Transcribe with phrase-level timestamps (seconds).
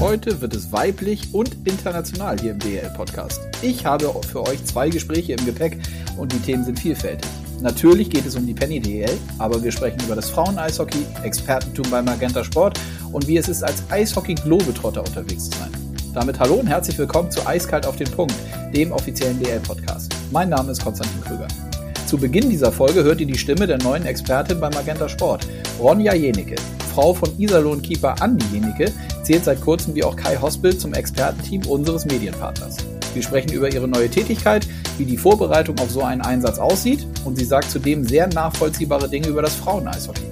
[0.00, 3.40] Heute wird es weiblich und international hier im DL-Podcast.
[3.62, 5.76] Ich habe für euch zwei Gespräche im Gepäck
[6.16, 7.28] und die Themen sind vielfältig.
[7.62, 12.00] Natürlich geht es um die Penny DL, aber wir sprechen über das Frauen-Eishockey, Expertentum bei
[12.00, 12.78] Magenta Sport
[13.10, 15.72] und wie es ist, als Eishockey-Globetrotter unterwegs zu sein.
[16.14, 18.34] Damit hallo und herzlich willkommen zu Eiskalt auf den Punkt,
[18.72, 20.14] dem offiziellen DL-Podcast.
[20.30, 21.48] Mein Name ist Konstantin Krüger.
[22.06, 25.48] Zu Beginn dieser Folge hört ihr die Stimme der neuen Expertin bei Magenta Sport,
[25.80, 26.54] Ronja Jenicke.
[26.98, 28.92] Frau von Iserlohn-Keeper Andi Jenicke
[29.22, 32.78] zählt seit kurzem wie auch Kai Hospel zum Expertenteam unseres Medienpartners.
[33.14, 34.66] Wir sprechen über ihre neue Tätigkeit,
[34.96, 39.28] wie die Vorbereitung auf so einen Einsatz aussieht und sie sagt zudem sehr nachvollziehbare Dinge
[39.28, 40.24] über das Frauen-Eishockey.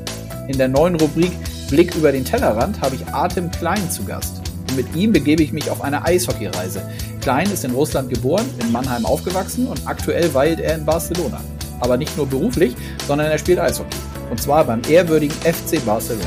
[0.49, 1.31] In der neuen Rubrik
[1.69, 4.43] Blick über den Tellerrand habe ich Artem Klein zu Gast.
[4.69, 6.83] Und mit ihm begebe ich mich auf eine Eishockeyreise.
[7.21, 11.41] Klein ist in Russland geboren, in Mannheim aufgewachsen und aktuell weilt er in Barcelona.
[11.79, 12.75] Aber nicht nur beruflich,
[13.07, 13.97] sondern er spielt Eishockey.
[14.33, 16.27] Und zwar beim ehrwürdigen FC Barcelona.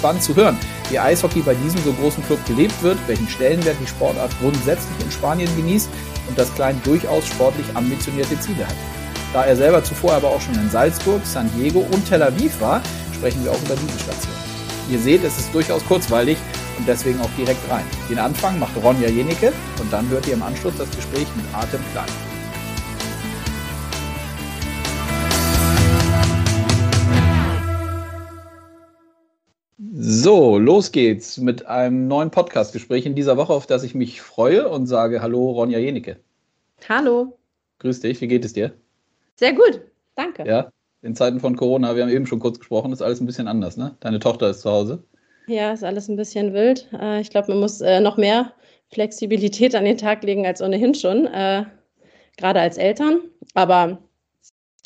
[0.00, 0.56] Spannend zu hören,
[0.88, 5.10] wie Eishockey bei diesem so großen Club gelebt wird, welchen Stellenwert die Sportart grundsätzlich in
[5.10, 5.90] Spanien genießt
[6.26, 8.74] und dass Klein durchaus sportlich ambitionierte Ziele hat.
[9.34, 12.80] Da er selber zuvor aber auch schon in Salzburg, San Diego und Tel Aviv war,
[13.12, 14.32] sprechen wir auch über diese Station.
[14.90, 16.38] Ihr seht, es ist durchaus kurzweilig
[16.78, 17.84] und deswegen auch direkt rein.
[18.08, 21.80] Den Anfang macht Ronja Jenicke und dann hört ihr im Anschluss das Gespräch mit Artem
[21.92, 22.29] Klein.
[30.22, 34.68] So, los geht's mit einem neuen Podcast-Gespräch in dieser Woche, auf das ich mich freue
[34.68, 36.18] und sage Hallo, Ronja Jenicke.
[36.86, 37.38] Hallo.
[37.78, 38.74] Grüß dich, wie geht es dir?
[39.36, 39.80] Sehr gut,
[40.16, 40.46] danke.
[40.46, 40.68] Ja,
[41.00, 43.78] in Zeiten von Corona, wir haben eben schon kurz gesprochen, ist alles ein bisschen anders,
[43.78, 43.96] ne?
[44.00, 45.02] Deine Tochter ist zu Hause.
[45.46, 46.86] Ja, ist alles ein bisschen wild.
[46.92, 48.52] Äh, ich glaube, man muss äh, noch mehr
[48.92, 51.64] Flexibilität an den Tag legen als ohnehin schon, äh,
[52.36, 53.20] gerade als Eltern.
[53.54, 53.96] Aber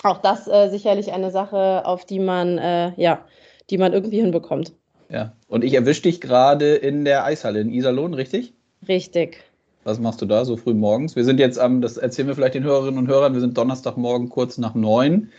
[0.05, 2.59] auch das sicherlich eine Sache, auf die man,
[2.97, 3.25] ja,
[3.71, 4.75] die man irgendwie hinbekommt.
[5.15, 8.53] Ja, und ich erwische dich gerade in der Eishalle in Iserlohn, richtig?
[8.89, 9.39] Richtig.
[9.85, 11.15] Was machst du da so früh morgens?
[11.15, 14.29] Wir sind jetzt am, das erzählen wir vielleicht den Hörerinnen und Hörern, wir sind Donnerstagmorgen
[14.29, 15.31] kurz nach neun.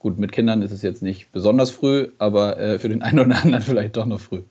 [0.00, 3.40] Gut, mit Kindern ist es jetzt nicht besonders früh, aber äh, für den einen oder
[3.40, 4.42] anderen vielleicht doch noch früh.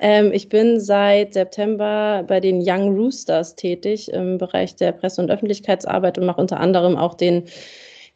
[0.00, 5.30] Ähm, ich bin seit September bei den Young Roosters tätig im Bereich der Presse- und
[5.30, 7.44] Öffentlichkeitsarbeit und mache unter anderem auch den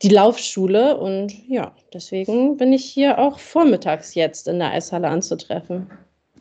[0.02, 0.96] die Laufschule.
[0.96, 5.86] Und ja, deswegen bin ich hier auch vormittags jetzt in der Eishalle anzutreffen.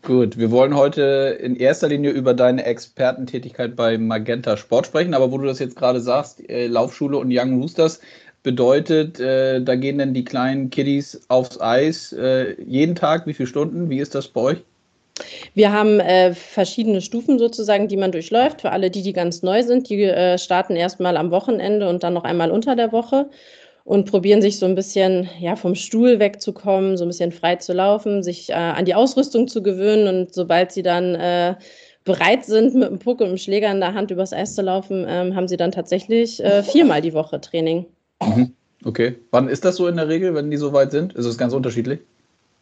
[0.03, 5.31] Gut, wir wollen heute in erster Linie über deine Expertentätigkeit bei Magenta Sport sprechen, aber
[5.31, 7.99] wo du das jetzt gerade sagst, äh, Laufschule und Young Roosters
[8.43, 13.47] bedeutet, äh, da gehen dann die kleinen Kiddies aufs Eis äh, jeden Tag, wie viele
[13.47, 13.89] Stunden?
[13.89, 14.63] Wie ist das bei euch?
[15.53, 18.61] Wir haben äh, verschiedene Stufen sozusagen, die man durchläuft.
[18.61, 22.13] Für alle die, die ganz neu sind, die äh, starten erstmal am Wochenende und dann
[22.13, 23.29] noch einmal unter der Woche
[23.83, 27.71] und probieren sich so ein bisschen ja, vom Stuhl wegzukommen, so ein bisschen frei zu
[27.73, 31.55] laufen, sich äh, an die Ausrüstung zu gewöhnen und sobald sie dann äh,
[32.03, 35.05] bereit sind, mit dem Puck und dem Schläger in der Hand übers Eis zu laufen,
[35.07, 37.85] ähm, haben sie dann tatsächlich äh, viermal die Woche Training.
[38.21, 38.53] Mhm.
[38.83, 39.15] Okay.
[39.31, 41.13] Wann ist das so in der Regel, wenn die so weit sind?
[41.13, 41.99] Ist es ganz unterschiedlich?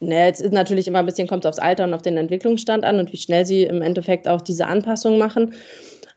[0.02, 3.00] Ne, jetzt ist natürlich immer ein bisschen, kommt aufs Alter und auf den Entwicklungsstand an
[3.00, 5.54] und wie schnell sie im Endeffekt auch diese Anpassung machen.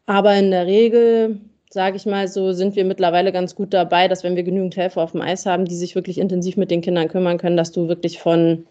[0.06, 1.40] Aber in der Regel,
[1.70, 5.02] sage ich mal so, sind wir mittlerweile ganz gut dabei, dass wenn wir genügend Helfer
[5.02, 7.88] auf dem Eis haben, die sich wirklich intensiv mit den Kindern kümmern können, dass du
[7.88, 8.66] wirklich von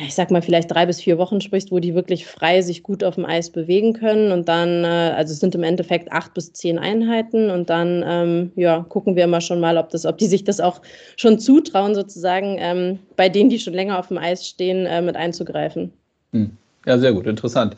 [0.00, 3.02] ich sag mal, vielleicht drei bis vier Wochen sprichst, wo die wirklich frei sich gut
[3.02, 4.30] auf dem Eis bewegen können.
[4.30, 7.50] Und dann, äh, also es sind im Endeffekt acht bis zehn Einheiten.
[7.50, 10.60] Und dann, ähm, ja, gucken wir mal schon mal, ob, das, ob die sich das
[10.60, 10.80] auch
[11.16, 15.16] schon zutrauen, sozusagen, ähm, bei denen, die schon länger auf dem Eis stehen, äh, mit
[15.16, 15.92] einzugreifen.
[16.32, 16.50] Hm.
[16.86, 17.76] Ja, sehr gut, interessant.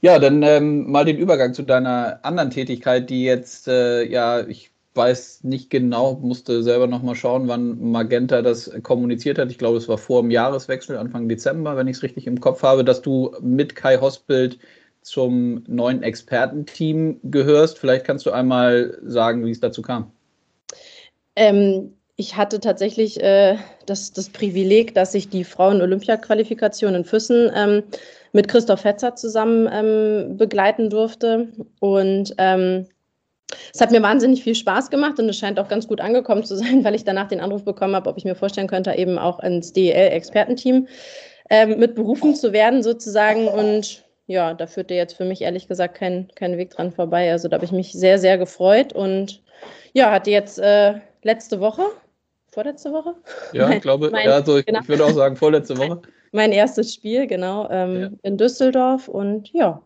[0.00, 4.67] Ja, dann ähm, mal den Übergang zu deiner anderen Tätigkeit, die jetzt, äh, ja, ich
[4.98, 9.50] weiß nicht genau, musste selber nochmal schauen, wann Magenta das kommuniziert hat.
[9.50, 12.62] Ich glaube, es war vor dem Jahreswechsel, Anfang Dezember, wenn ich es richtig im Kopf
[12.62, 14.58] habe, dass du mit Kai Hosbild
[15.00, 17.78] zum neuen Expertenteam gehörst.
[17.78, 20.12] Vielleicht kannst du einmal sagen, wie es dazu kam.
[21.34, 23.56] Ähm, ich hatte tatsächlich äh,
[23.86, 27.84] das, das Privileg, dass ich die Frauen-Olympia-Qualifikation in Füssen ähm,
[28.32, 31.48] mit Christoph Fetzer zusammen ähm, begleiten durfte.
[31.78, 32.86] Und ähm,
[33.72, 36.56] es hat mir wahnsinnig viel Spaß gemacht und es scheint auch ganz gut angekommen zu
[36.56, 39.40] sein, weil ich danach den Anruf bekommen habe, ob ich mir vorstellen könnte, eben auch
[39.40, 40.88] ins DEL-Expertenteam
[41.50, 43.48] ähm, mit berufen zu werden, sozusagen.
[43.48, 47.30] Und ja, da führte jetzt für mich ehrlich gesagt kein, kein Weg dran vorbei.
[47.30, 49.42] Also da habe ich mich sehr, sehr gefreut und
[49.94, 51.82] ja, hatte jetzt äh, letzte Woche,
[52.50, 53.14] vorletzte Woche?
[53.52, 54.80] Ja, ich glaube, mein, ja, also ich, genau.
[54.80, 55.88] ich, würde auch sagen, vorletzte Woche.
[55.88, 56.02] Mein,
[56.32, 58.10] mein erstes Spiel, genau, ähm, ja.
[58.22, 59.82] in Düsseldorf und ja,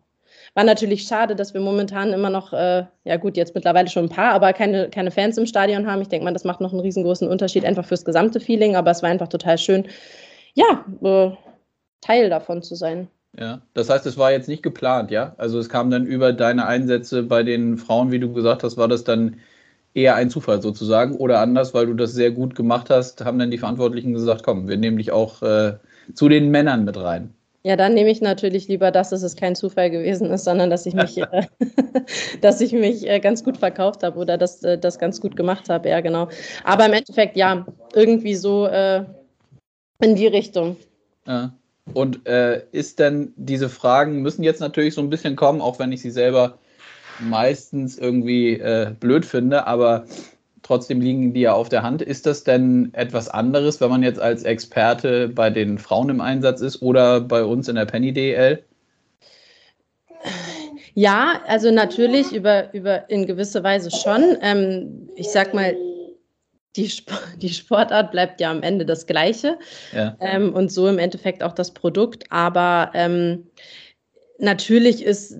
[0.54, 4.08] war natürlich schade, dass wir momentan immer noch, äh, ja gut, jetzt mittlerweile schon ein
[4.10, 6.02] paar, aber keine, keine Fans im Stadion haben.
[6.02, 9.02] Ich denke mal, das macht noch einen riesengroßen Unterschied, einfach fürs gesamte Feeling, aber es
[9.02, 9.86] war einfach total schön,
[10.54, 11.30] ja, äh,
[12.00, 13.08] Teil davon zu sein.
[13.38, 15.34] Ja, das heißt, es war jetzt nicht geplant, ja?
[15.38, 18.88] Also es kam dann über deine Einsätze bei den Frauen, wie du gesagt hast, war
[18.88, 19.38] das dann
[19.94, 23.50] eher ein Zufall sozusagen oder anders, weil du das sehr gut gemacht hast, haben dann
[23.50, 25.78] die Verantwortlichen gesagt, komm, wir nehmen dich auch äh,
[26.14, 27.34] zu den Männern mit rein.
[27.64, 30.84] Ja, dann nehme ich natürlich lieber das, dass es kein Zufall gewesen ist, sondern dass
[30.84, 31.46] ich mich, äh,
[32.40, 35.68] dass ich mich äh, ganz gut verkauft habe oder dass äh, das ganz gut gemacht
[35.68, 35.88] habe.
[35.88, 36.28] Ja, genau.
[36.64, 37.64] Aber im Endeffekt, ja,
[37.94, 40.76] irgendwie so in die Richtung.
[41.26, 41.52] Ja.
[41.94, 46.00] Und ist denn diese Fragen müssen jetzt natürlich so ein bisschen kommen, auch wenn ich
[46.00, 46.58] sie selber
[47.20, 48.62] meistens irgendwie
[49.00, 50.06] blöd finde, aber
[50.62, 52.02] trotzdem liegen die ja auf der Hand.
[52.02, 56.60] Ist das denn etwas anderes, wenn man jetzt als Experte bei den Frauen im Einsatz
[56.60, 58.62] ist oder bei uns in der Penny DL?
[60.94, 64.36] Ja, also natürlich über, über in gewisser Weise schon.
[64.42, 65.74] Ähm, ich sag mal,
[66.76, 69.58] die, Sp die Sportart bleibt ja am Ende das Gleiche
[69.94, 70.16] ja.
[70.20, 72.24] ähm, und so im Endeffekt auch das Produkt.
[72.30, 73.46] Aber ähm,
[74.38, 75.36] natürlich ist,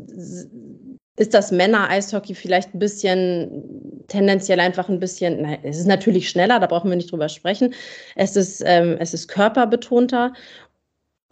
[1.17, 6.59] ist das Männer-Eishockey vielleicht ein bisschen tendenziell einfach ein bisschen, nein, es ist natürlich schneller,
[6.59, 7.75] da brauchen wir nicht drüber sprechen.
[8.17, 10.33] Es ist, ähm, es ist körperbetonter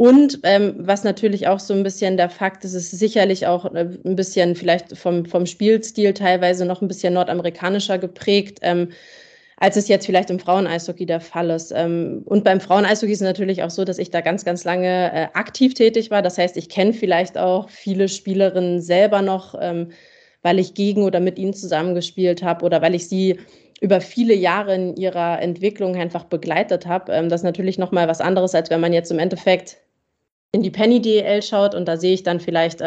[0.01, 3.87] und ähm, was natürlich auch so ein bisschen der Fakt ist, ist sicherlich auch äh,
[4.03, 8.61] ein bisschen vielleicht vom, vom Spielstil teilweise noch ein bisschen nordamerikanischer geprägt.
[8.63, 8.89] Ähm,
[9.61, 11.71] als es jetzt vielleicht im Frauen-Eishockey der Fall ist.
[11.71, 15.13] Ähm, und beim Frauen-Eishockey ist es natürlich auch so, dass ich da ganz, ganz lange
[15.13, 16.23] äh, aktiv tätig war.
[16.23, 19.93] Das heißt, ich kenne vielleicht auch viele Spielerinnen selber noch, ähm,
[20.43, 23.39] weil ich gegen oder mit ihnen zusammengespielt habe oder weil ich sie
[23.83, 27.13] über viele Jahre in ihrer Entwicklung einfach begleitet habe.
[27.13, 29.77] Ähm, das ist natürlich nochmal was anderes, als wenn man jetzt im Endeffekt
[30.53, 32.81] in die Penny DL schaut und da sehe ich dann vielleicht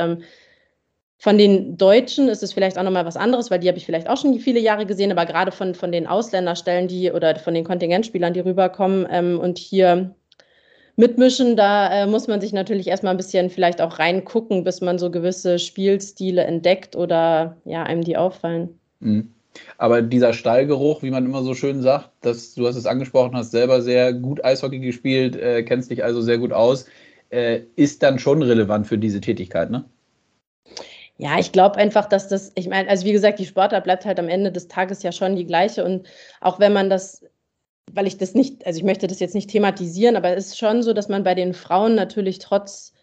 [1.24, 4.10] von den Deutschen ist es vielleicht auch nochmal was anderes, weil die habe ich vielleicht
[4.10, 7.64] auch schon viele Jahre gesehen, aber gerade von, von den Ausländerstellen, die oder von den
[7.64, 10.14] Kontingentspielern, die rüberkommen ähm, und hier
[10.98, 15.00] mitmischen, da äh, muss man sich natürlich erstmal ein bisschen vielleicht auch reingucken, bis man
[15.00, 18.78] so gewisse Spielstile entdeckt oder ja, einem die auffallen.
[19.00, 19.30] Mhm.
[19.78, 23.52] Aber dieser Stallgeruch, wie man immer so schön sagt, dass du hast es angesprochen, hast
[23.52, 26.86] selber sehr gut Eishockey gespielt, äh, kennst dich also sehr gut aus,
[27.30, 29.86] äh, ist dann schon relevant für diese Tätigkeit, ne?
[31.18, 34.20] Ja, ich glaube einfach, dass das, ich meine, also wie gesagt, die Sportart bleibt halt
[34.20, 35.86] am Ende des Tages ja schon die gleiche.
[35.86, 36.08] Und
[36.42, 37.24] auch wenn man das,
[37.92, 40.82] weil ich das nicht, also ich möchte das jetzt nicht thematisieren, aber es ist schon
[40.84, 42.94] so, dass man bei den Frauen natürlich trotz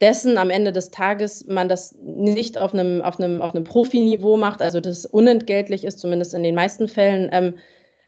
[0.00, 4.36] dessen am Ende des Tages man das nicht auf einem, auf einem, auf einem Profiniveau
[4.36, 7.54] macht, also das unentgeltlich ist, zumindest in den meisten Fällen, ähm,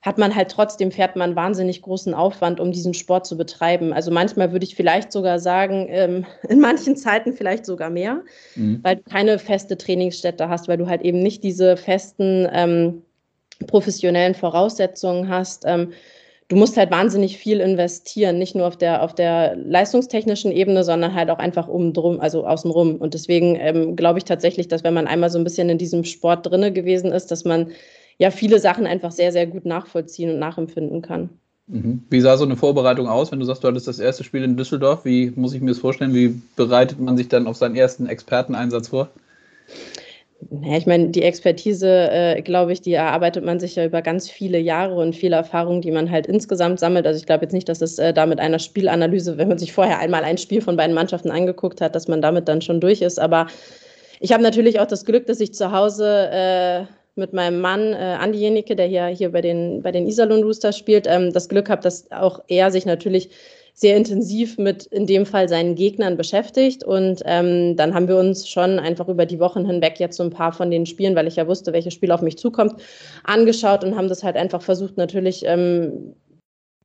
[0.04, 3.94] hat man halt trotzdem, fährt man wahnsinnig großen Aufwand, um diesen Sport zu betreiben.
[3.94, 8.20] Also manchmal würde ich vielleicht sogar sagen, ähm, in manchen Zeiten vielleicht sogar mehr,
[8.54, 8.80] mhm.
[8.82, 13.02] weil du keine feste Trainingsstätte hast, weil du halt eben nicht diese festen ähm,
[13.66, 15.64] professionellen Voraussetzungen hast.
[15.66, 15.92] Ähm,
[16.48, 21.14] du musst halt wahnsinnig viel investieren, nicht nur auf der, auf der leistungstechnischen Ebene, sondern
[21.14, 22.96] halt auch einfach um drum, also außenrum.
[22.96, 26.04] Und deswegen ähm, glaube ich tatsächlich, dass wenn man einmal so ein bisschen in diesem
[26.04, 27.72] Sport drinne gewesen ist, dass man
[28.18, 31.30] ja viele Sachen einfach sehr, sehr gut nachvollziehen und nachempfinden kann.
[31.66, 32.02] Mhm.
[32.10, 34.56] Wie sah so eine Vorbereitung aus, wenn du sagst, du hattest das erste Spiel in
[34.56, 35.04] Düsseldorf?
[35.04, 36.14] Wie muss ich mir das vorstellen?
[36.14, 39.08] Wie bereitet man sich dann auf seinen ersten Experteneinsatz vor?
[40.62, 44.28] Ja, ich meine, die Expertise, äh, glaube ich, die erarbeitet man sich ja über ganz
[44.28, 47.06] viele Jahre und viele Erfahrungen, die man halt insgesamt sammelt.
[47.06, 49.72] Also ich glaube jetzt nicht, dass es äh, da mit einer Spielanalyse, wenn man sich
[49.72, 53.00] vorher einmal ein Spiel von beiden Mannschaften angeguckt hat, dass man damit dann schon durch
[53.00, 53.18] ist.
[53.18, 53.46] Aber
[54.20, 56.84] ich habe natürlich auch das Glück, dass ich zu Hause äh,
[57.16, 60.76] mit meinem Mann äh, Andi Jenicke, der hier, hier bei den, bei den Iserlohn Roosters
[60.76, 63.30] spielt, ähm, das Glück habe, dass auch er sich natürlich
[63.76, 66.84] sehr intensiv mit in dem Fall seinen Gegnern beschäftigt.
[66.84, 70.30] Und ähm, dann haben wir uns schon einfach über die Wochen hinweg jetzt so ein
[70.30, 72.74] paar von den Spielen, weil ich ja wusste, welches Spiel auf mich zukommt,
[73.24, 76.14] angeschaut und haben das halt einfach versucht, natürlich ähm,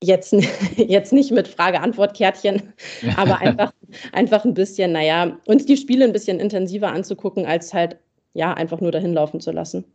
[0.04, 0.34] jetzt,
[0.78, 2.74] jetzt nicht mit Frage-Antwort-Kärtchen,
[3.18, 3.72] aber einfach,
[4.12, 7.98] einfach ein bisschen, naja, uns die Spiele ein bisschen intensiver anzugucken, als halt
[8.34, 9.86] ja einfach nur dahin laufen zu lassen.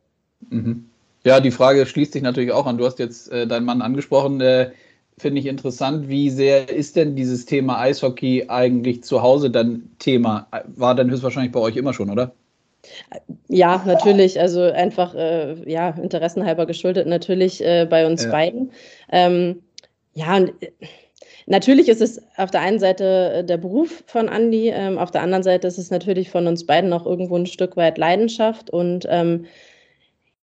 [0.51, 0.87] Mhm.
[1.25, 2.79] Ja, die Frage schließt sich natürlich auch an.
[2.79, 4.41] Du hast jetzt äh, deinen Mann angesprochen.
[4.41, 4.71] Äh,
[5.17, 6.09] Finde ich interessant.
[6.09, 10.49] Wie sehr ist denn dieses Thema Eishockey eigentlich zu Hause dann Thema?
[10.75, 12.33] War dann höchstwahrscheinlich bei euch immer schon, oder?
[13.49, 14.41] Ja, natürlich.
[14.41, 18.31] Also einfach äh, ja, interessenhalber geschuldet natürlich äh, bei uns ja.
[18.31, 18.73] beiden.
[19.11, 19.63] Ähm,
[20.15, 20.71] ja, und äh,
[21.47, 25.23] natürlich ist es auf der einen Seite äh, der Beruf von Andi, ähm, auf der
[25.23, 29.07] anderen Seite ist es natürlich von uns beiden auch irgendwo ein Stück weit Leidenschaft und
[29.09, 29.47] ähm,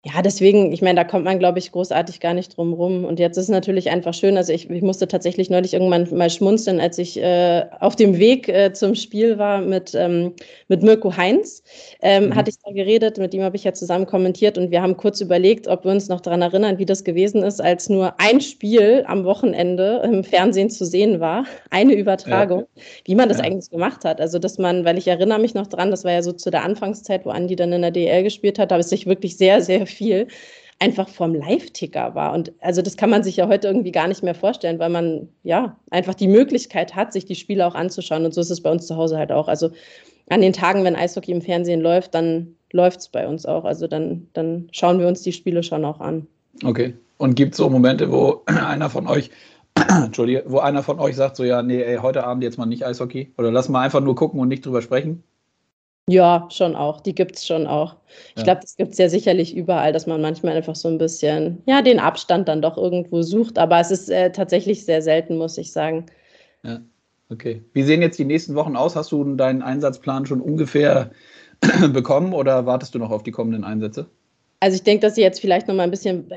[0.04, 3.06] ja, deswegen, ich meine, da kommt man, glaube ich, großartig gar nicht drum rum.
[3.06, 4.36] Und jetzt ist es natürlich einfach schön.
[4.36, 8.50] Also ich, ich musste tatsächlich neulich irgendwann mal schmunzeln, als ich äh, auf dem Weg
[8.50, 10.34] äh, zum Spiel war mit, ähm,
[10.70, 11.62] mit Mirko Heinz.
[12.02, 12.36] Ähm, mhm.
[12.36, 15.22] Hatte ich da geredet, mit ihm habe ich ja zusammen kommentiert und wir haben kurz
[15.22, 19.04] überlegt, ob wir uns noch daran erinnern, wie das gewesen ist, als nur ein Spiel
[19.06, 21.46] am Wochenende im Fernsehen zu sehen war.
[21.70, 22.62] Eine Übertragung.
[22.62, 22.84] Ja.
[23.06, 23.44] Wie man das ja.
[23.44, 24.20] eigentlich gemacht hat.
[24.20, 26.64] Also, dass man, weil ich erinnere mich noch dran, das war ja so zu der
[26.64, 29.62] Anfangszeit, wo Andi dann in der DL gespielt hat, da habe ich sich wirklich sehr,
[29.62, 30.28] sehr viel
[30.82, 32.34] einfach vom Live-Ticker war.
[32.34, 35.30] Und also das kann man sich ja heute irgendwie gar nicht mehr vorstellen, weil man
[35.44, 38.26] ja einfach die Möglichkeit hat, sich die Spiele auch anzuschauen.
[38.26, 39.48] Und so ist es bei uns zu Hause halt auch.
[39.48, 39.70] Also
[40.30, 43.64] an den Tagen, wenn Eishockey im Fernsehen läuft, dann läuft es bei uns auch.
[43.64, 46.26] Also dann, dann schauen wir uns die Spiele schon auch an.
[46.64, 46.96] Okay.
[47.18, 49.30] Und gibt es so Momente, wo einer von euch,
[49.88, 52.86] Entschuldige, wo einer von euch sagt, so ja, nee, ey, heute Abend jetzt mal nicht
[52.86, 53.32] Eishockey?
[53.38, 55.24] Oder lass mal einfach nur gucken und nicht drüber sprechen?
[56.12, 57.00] Ja, schon auch.
[57.00, 57.96] Die gibt es schon auch.
[58.36, 58.44] Ich ja.
[58.44, 61.82] glaube, das gibt es ja sicherlich überall, dass man manchmal einfach so ein bisschen, ja,
[61.82, 63.58] den Abstand dann doch irgendwo sucht.
[63.58, 66.08] Aber es ist äh, tatsächlich sehr selten, muss ich sagen.
[66.64, 66.82] Ja,
[67.30, 67.62] okay.
[67.72, 68.98] Wie sehen jetzt die nächsten Wochen aus?
[68.98, 71.12] Hast du deinen Einsatzplan schon ungefähr
[71.94, 74.08] bekommen oder wartest du noch auf die kommenden Einsätze?
[74.60, 76.30] Also ich denke, dass sie jetzt vielleicht noch mal ein bisschen.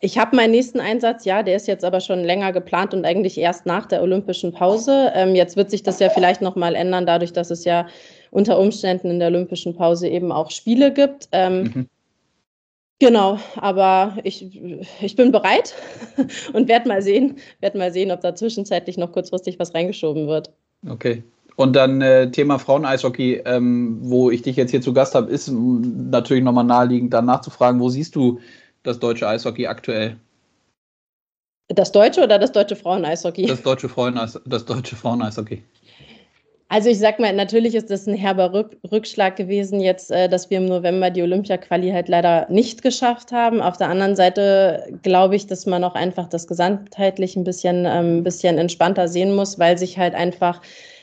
[0.00, 3.38] Ich habe meinen nächsten Einsatz, ja, der ist jetzt aber schon länger geplant und eigentlich
[3.38, 5.12] erst nach der olympischen Pause.
[5.14, 7.86] Ähm, jetzt wird sich das ja vielleicht noch mal ändern, dadurch, dass es ja
[8.32, 11.28] unter Umständen in der olympischen Pause eben auch Spiele gibt.
[11.32, 11.88] Ähm, mhm.
[12.98, 14.60] Genau, aber ich,
[15.00, 15.74] ich bin bereit
[16.52, 20.50] und werde mal sehen, werde mal sehen, ob da zwischenzeitlich noch kurzfristig was reingeschoben wird.
[20.88, 21.22] Okay.
[21.56, 25.50] Und dann äh, Thema Frauen-Eishockey, ähm, wo ich dich jetzt hier zu Gast habe, ist
[25.50, 28.40] natürlich nochmal naheliegend, dann nachzufragen, wo siehst du
[28.82, 30.16] das deutsche Eishockey aktuell?
[31.68, 33.46] Das deutsche oder das deutsche Frauen-Eishockey?
[33.46, 35.62] Das deutsche Frauen-Eishockey.
[36.72, 40.56] Also ich sag mal, natürlich ist das ein herber Rückschlag gewesen jetzt, äh, dass wir
[40.56, 43.60] im November die Olympia-Quali halt leider nicht geschafft haben.
[43.60, 48.24] Auf der anderen Seite glaube ich, dass man auch einfach das gesamtheitlich ein bisschen, ähm,
[48.24, 50.62] bisschen entspannter sehen muss, weil sich halt einfach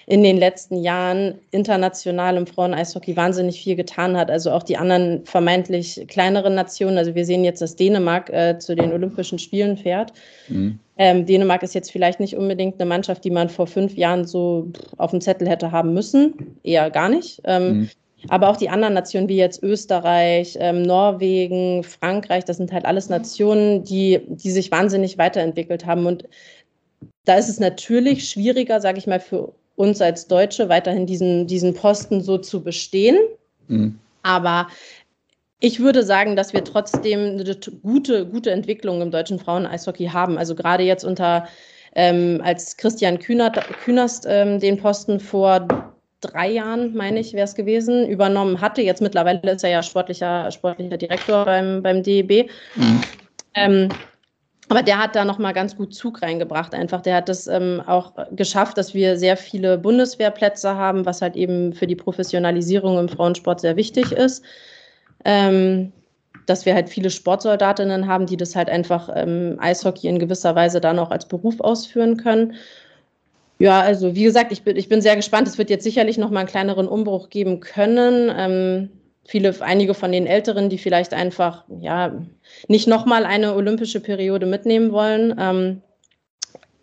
[0.10, 4.32] in den letzten Jahren international im Frauen-Eishockey wahnsinnig viel getan hat.
[4.32, 6.98] Also auch die anderen vermeintlich kleineren Nationen.
[6.98, 10.12] Also wir sehen jetzt, dass Dänemark äh, zu den Olympischen Spielen fährt.
[10.48, 10.80] Mhm.
[10.98, 14.72] Ähm, Dänemark ist jetzt vielleicht nicht unbedingt eine Mannschaft, die man vor fünf Jahren so
[14.98, 16.58] auf dem Zettel hätte haben müssen.
[16.64, 17.40] Eher gar nicht.
[17.44, 17.90] Ähm, mhm.
[18.30, 23.10] Aber auch die anderen Nationen wie jetzt Österreich, ähm, Norwegen, Frankreich, das sind halt alles
[23.10, 26.08] Nationen, die, die sich wahnsinnig weiterentwickelt haben.
[26.08, 26.28] Und
[27.26, 31.74] da ist es natürlich schwieriger, sage ich mal, für uns als Deutsche weiterhin diesen, diesen
[31.74, 33.18] Posten so zu bestehen.
[33.70, 33.98] Mhm.
[34.24, 34.68] Aber
[35.62, 40.38] ich würde sagen, dass wir trotzdem eine gute, gute Entwicklung im deutschen Frauen-Eishockey haben.
[40.38, 41.48] Also gerade jetzt unter,
[41.96, 45.66] ähm, als Christian Kühnert, Kühnerst ähm, den Posten vor
[46.20, 48.82] drei Jahren, meine ich, wäre es gewesen, übernommen hatte.
[48.82, 52.50] Jetzt mittlerweile ist er ja sportlicher, sportlicher Direktor beim, beim DEB.
[52.76, 53.02] Mhm.
[53.54, 53.90] Ähm,
[54.70, 56.76] aber der hat da nochmal ganz gut Zug reingebracht.
[56.76, 61.36] Einfach, der hat es ähm, auch geschafft, dass wir sehr viele Bundeswehrplätze haben, was halt
[61.36, 64.44] eben für die Professionalisierung im Frauensport sehr wichtig ist.
[65.26, 65.92] Ähm,
[66.46, 70.80] dass wir halt viele Sportsoldatinnen haben, die das halt einfach ähm, Eishockey in gewisser Weise
[70.80, 72.54] dann auch als Beruf ausführen können.
[73.60, 75.48] Ja, also wie gesagt, ich bin, ich bin sehr gespannt.
[75.48, 78.90] Es wird jetzt sicherlich noch mal einen kleineren Umbruch geben können.
[79.30, 82.20] Viele, einige von den Älteren, die vielleicht einfach ja
[82.68, 85.36] nicht nochmal eine olympische Periode mitnehmen wollen.
[85.40, 85.84] Ähm,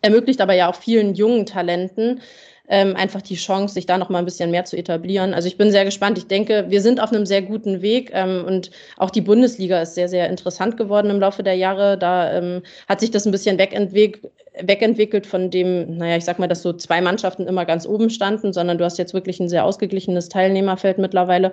[0.00, 2.20] ermöglicht aber ja auch vielen jungen Talenten
[2.68, 5.34] ähm, einfach die Chance, sich da noch mal ein bisschen mehr zu etablieren.
[5.34, 6.18] Also ich bin sehr gespannt.
[6.18, 9.96] Ich denke, wir sind auf einem sehr guten Weg ähm, und auch die Bundesliga ist
[9.96, 11.98] sehr, sehr interessant geworden im Laufe der Jahre.
[11.98, 14.22] Da ähm, hat sich das ein bisschen wegentwick
[14.62, 18.54] wegentwickelt von dem, naja, ich sag mal, dass so zwei Mannschaften immer ganz oben standen,
[18.54, 21.52] sondern du hast jetzt wirklich ein sehr ausgeglichenes Teilnehmerfeld mittlerweile.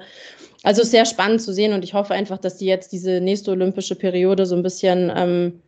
[0.64, 3.96] Also sehr spannend zu sehen und ich hoffe einfach, dass die jetzt diese nächste olympische
[3.96, 5.62] Periode so ein bisschen ähm,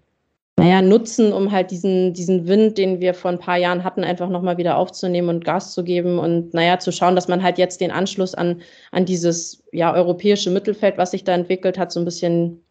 [0.57, 4.29] naja, nutzen, um halt diesen, diesen Wind, den wir vor ein paar Jahren hatten, einfach
[4.29, 7.81] nochmal wieder aufzunehmen und Gas zu geben und naja, zu schauen, dass man halt jetzt
[7.81, 8.61] den Anschluss an,
[8.91, 12.61] an dieses ja, europäische Mittelfeld, was sich da entwickelt hat, so ein bisschen,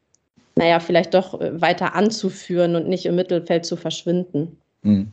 [0.57, 4.57] naja, vielleicht doch äh, weiter anzuführen und nicht im Mittelfeld zu verschwinden.
[4.83, 5.13] Mhm.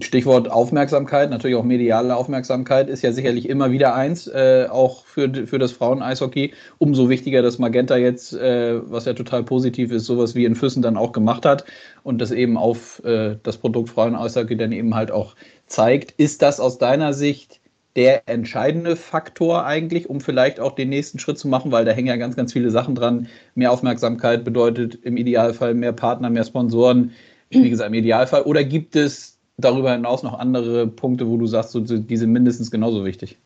[0.00, 5.46] Stichwort Aufmerksamkeit, natürlich auch mediale Aufmerksamkeit ist ja sicherlich immer wieder eins, äh, auch für,
[5.46, 6.52] für das Frauen-Eishockey.
[6.78, 10.82] Umso wichtiger, dass Magenta jetzt, äh, was ja total positiv ist, sowas wie in Füssen
[10.82, 11.64] dann auch gemacht hat
[12.02, 15.34] und das eben auf äh, das Produkt Frauen-Eishockey dann eben halt auch
[15.66, 16.12] zeigt.
[16.12, 17.60] Ist das aus deiner Sicht
[17.96, 22.06] der entscheidende Faktor eigentlich, um vielleicht auch den nächsten Schritt zu machen, weil da hängen
[22.06, 23.28] ja ganz, ganz viele Sachen dran.
[23.54, 27.12] Mehr Aufmerksamkeit bedeutet im Idealfall mehr Partner, mehr Sponsoren,
[27.50, 28.42] wie gesagt, im Idealfall.
[28.42, 32.70] Oder gibt es darüber hinaus noch andere Punkte, wo du sagst, so, die sind mindestens
[32.70, 33.36] genauso wichtig?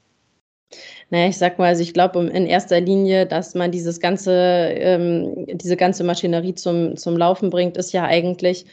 [1.10, 5.46] Naja, ich sag mal, also ich glaube in erster Linie, dass man dieses ganze, ähm,
[5.58, 8.64] diese ganze Maschinerie zum, zum Laufen bringt, ist ja eigentlich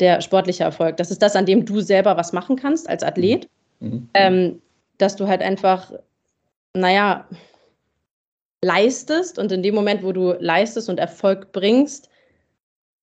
[0.00, 0.96] der sportliche Erfolg.
[0.96, 3.48] Das ist das, an dem du selber was machen kannst als Athlet.
[3.80, 3.88] Mhm.
[3.88, 4.08] mhm.
[4.14, 4.62] Ähm,
[4.98, 5.92] dass du halt einfach,
[6.74, 7.26] naja,
[8.62, 12.08] leistest und in dem Moment, wo du leistest und Erfolg bringst,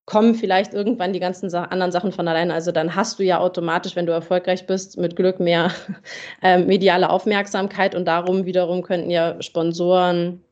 [0.10, 2.52] kommen vielleicht irgendwann die ganzen anderen Sachen von alleine.
[2.52, 5.72] Also dann hast du ja automatisch, wenn du erfolgreich bist, mit Glück mehr
[6.42, 10.44] äh, mediale Aufmerksamkeit und darum wiederum könnten ja Sponsoren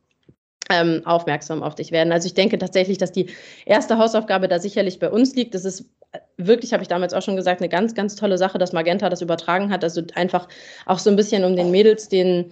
[0.70, 2.14] ähm, aufmerksam auf dich werden.
[2.14, 3.32] Also ich denke tatsächlich, dass die
[3.66, 5.56] erste Hausaufgabe da sicherlich bei uns liegt.
[5.56, 5.90] Das ist
[6.38, 9.24] wirklich, habe ich damals auch schon gesagt, eine ganz, ganz tolle Sache, dass Magenta das
[9.24, 9.84] übertragen hat.
[9.84, 10.48] Also einfach
[10.86, 12.46] auch so ein bisschen um den Mädels den,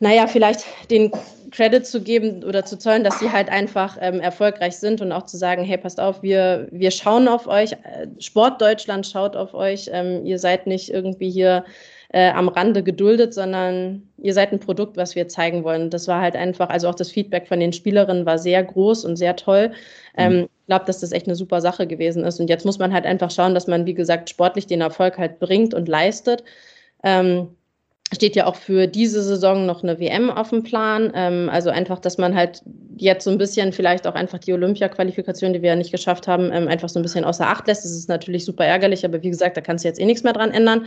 [0.00, 1.12] naja, vielleicht den
[1.50, 5.24] Credit zu geben oder zu zollen, dass sie halt einfach ähm, erfolgreich sind und auch
[5.24, 7.76] zu sagen, hey, passt auf, wir, wir schauen auf euch,
[8.18, 11.64] Sport Deutschland schaut auf euch, ähm, ihr seid nicht irgendwie hier
[12.10, 15.90] äh, am Rande geduldet, sondern ihr seid ein Produkt, was wir zeigen wollen.
[15.90, 19.16] Das war halt einfach, also auch das Feedback von den Spielerinnen war sehr groß und
[19.16, 19.72] sehr toll.
[20.16, 20.42] Ähm, mhm.
[20.42, 22.40] Ich glaube, dass das echt eine super Sache gewesen ist.
[22.40, 25.38] Und jetzt muss man halt einfach schauen, dass man, wie gesagt, sportlich den Erfolg halt
[25.38, 26.44] bringt und leistet.
[27.04, 27.48] Ähm,
[28.12, 31.12] steht ja auch für diese Saison noch eine WM auf dem Plan.
[31.14, 32.62] Ähm, also einfach, dass man halt
[32.96, 36.50] jetzt so ein bisschen vielleicht auch einfach die Olympia-Qualifikation, die wir ja nicht geschafft haben,
[36.52, 37.84] ähm, einfach so ein bisschen außer Acht lässt.
[37.84, 40.32] Das ist natürlich super ärgerlich, aber wie gesagt, da kannst du jetzt eh nichts mehr
[40.32, 40.86] dran ändern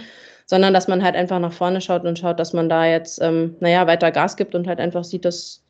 [0.51, 3.55] sondern dass man halt einfach nach vorne schaut und schaut, dass man da jetzt, ähm,
[3.61, 5.63] naja, weiter Gas gibt und halt einfach sieht, dass,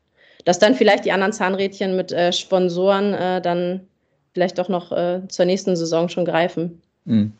[0.44, 3.86] dass dann vielleicht die anderen Zahnrädchen mit äh, Sponsoren äh, dann
[4.34, 6.82] vielleicht doch noch äh, zur nächsten Saison schon greifen.
[7.04, 7.32] Mhm.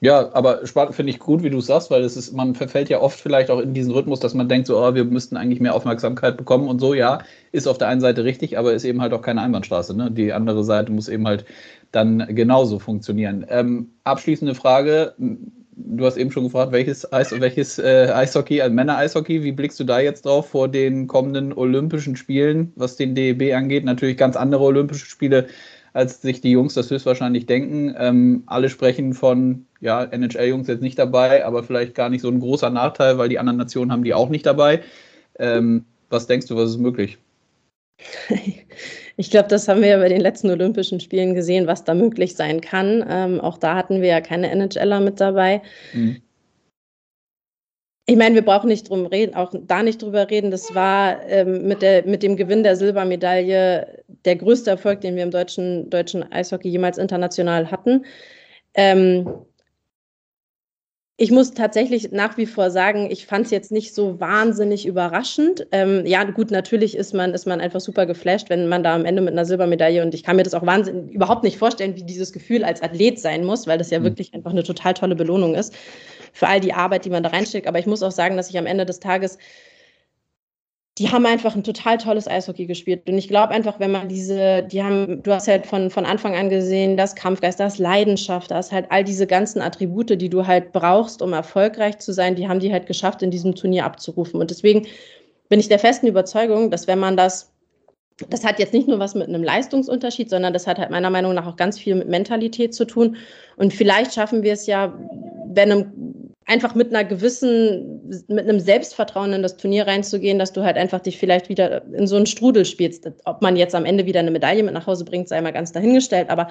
[0.00, 3.00] Ja, aber spannend finde ich gut, wie du sagst, weil es ist, man verfällt ja
[3.00, 5.74] oft vielleicht auch in diesen Rhythmus, dass man denkt, so, oh, wir müssten eigentlich mehr
[5.74, 7.20] Aufmerksamkeit bekommen und so, ja,
[7.52, 9.96] ist auf der einen Seite richtig, aber ist eben halt auch keine Einbahnstraße.
[9.96, 10.10] Ne?
[10.10, 11.46] Die andere Seite muss eben halt
[11.90, 13.46] dann genauso funktionieren.
[13.48, 15.14] Ähm, abschließende Frage,
[15.76, 19.84] du hast eben schon gefragt, welches, Eis, welches äh, Eishockey, also Männer-Eishockey, wie blickst du
[19.84, 23.84] da jetzt drauf vor den kommenden Olympischen Spielen, was den DEB angeht?
[23.84, 25.46] Natürlich ganz andere Olympische Spiele,
[25.94, 27.94] als sich die Jungs das höchstwahrscheinlich denken.
[27.96, 32.40] Ähm, alle sprechen von, ja, NHL-Jungs jetzt nicht dabei, aber vielleicht gar nicht so ein
[32.40, 34.82] großer Nachteil, weil die anderen Nationen haben die auch nicht dabei.
[35.38, 37.16] Ähm, was denkst du, was ist möglich?
[39.16, 42.34] Ich glaube, das haben wir ja bei den letzten Olympischen Spielen gesehen, was da möglich
[42.34, 43.04] sein kann.
[43.08, 45.62] Ähm, auch da hatten wir ja keine NHLer mit dabei.
[45.92, 46.16] Mhm.
[48.06, 50.50] Ich meine, wir brauchen nicht drum reden, auch da nicht drüber reden.
[50.50, 55.22] Das war ähm, mit, der, mit dem Gewinn der Silbermedaille der größte Erfolg, den wir
[55.22, 58.04] im deutschen, deutschen Eishockey jemals international hatten.
[58.74, 59.26] Ähm,
[61.16, 65.66] ich muss tatsächlich nach wie vor sagen, ich fand es jetzt nicht so wahnsinnig überraschend.
[65.70, 69.04] Ähm, ja, gut, natürlich ist man, ist man einfach super geflasht, wenn man da am
[69.06, 72.02] Ende mit einer Silbermedaille und ich kann mir das auch wahnsinnig überhaupt nicht vorstellen, wie
[72.02, 74.04] dieses Gefühl als Athlet sein muss, weil das ja mhm.
[74.04, 75.72] wirklich einfach eine total tolle Belohnung ist
[76.34, 77.66] für all die Arbeit, die man da reinsteckt.
[77.66, 79.38] Aber ich muss auch sagen, dass ich am Ende des Tages
[80.98, 83.08] die haben einfach ein total tolles Eishockey gespielt.
[83.08, 86.36] Und ich glaube einfach, wenn man diese, die haben, du hast halt von, von Anfang
[86.36, 90.72] an gesehen, das Kampfgeist, das Leidenschaft, das halt all diese ganzen Attribute, die du halt
[90.72, 94.40] brauchst, um erfolgreich zu sein, die haben die halt geschafft, in diesem Turnier abzurufen.
[94.40, 94.86] Und deswegen
[95.48, 97.52] bin ich der festen Überzeugung, dass wenn man das,
[98.30, 101.34] das hat jetzt nicht nur was mit einem Leistungsunterschied, sondern das hat halt meiner Meinung
[101.34, 103.16] nach auch ganz viel mit Mentalität zu tun.
[103.56, 104.96] Und vielleicht schaffen wir es ja,
[105.48, 105.92] wenn einem
[106.46, 111.00] einfach mit einer gewissen, mit einem Selbstvertrauen in das Turnier reinzugehen, dass du halt einfach
[111.00, 113.10] dich vielleicht wieder in so einen Strudel spielst.
[113.24, 115.72] Ob man jetzt am Ende wieder eine Medaille mit nach Hause bringt, sei mal ganz
[115.72, 116.48] dahingestellt, aber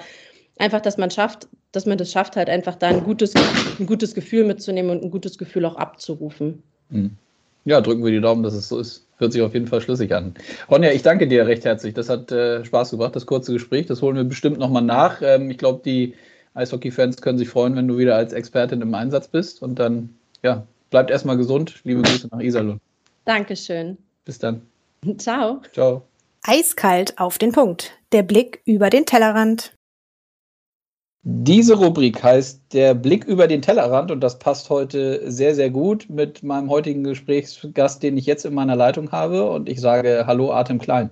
[0.58, 3.34] einfach, dass man schafft, dass man das schafft, halt einfach da ein gutes,
[3.78, 6.62] ein gutes Gefühl mitzunehmen und ein gutes Gefühl auch abzurufen.
[6.90, 7.12] Mhm.
[7.64, 9.03] Ja, drücken wir die Daumen, dass es so ist.
[9.18, 10.34] Hört sich auf jeden Fall schlüssig an.
[10.70, 11.94] Ronja, ich danke dir recht herzlich.
[11.94, 13.86] Das hat äh, Spaß gebracht, das kurze Gespräch.
[13.86, 15.22] Das holen wir bestimmt nochmal nach.
[15.22, 16.14] Ähm, ich glaube, die
[16.54, 19.62] Eishockey-Fans können sich freuen, wenn du wieder als Expertin im Einsatz bist.
[19.62, 20.10] Und dann,
[20.42, 21.80] ja, bleibt erstmal gesund.
[21.84, 22.80] Liebe Grüße nach Iserlohn.
[23.24, 23.98] Dankeschön.
[24.24, 24.62] Bis dann.
[25.18, 25.60] Ciao.
[25.72, 26.02] Ciao.
[26.42, 27.92] Eiskalt auf den Punkt.
[28.12, 29.72] Der Blick über den Tellerrand.
[31.26, 36.06] Diese Rubrik heißt der Blick über den Tellerrand und das passt heute sehr, sehr gut
[36.10, 39.48] mit meinem heutigen Gesprächsgast, den ich jetzt in meiner Leitung habe.
[39.48, 41.08] Und ich sage Hallo, Artem Klein.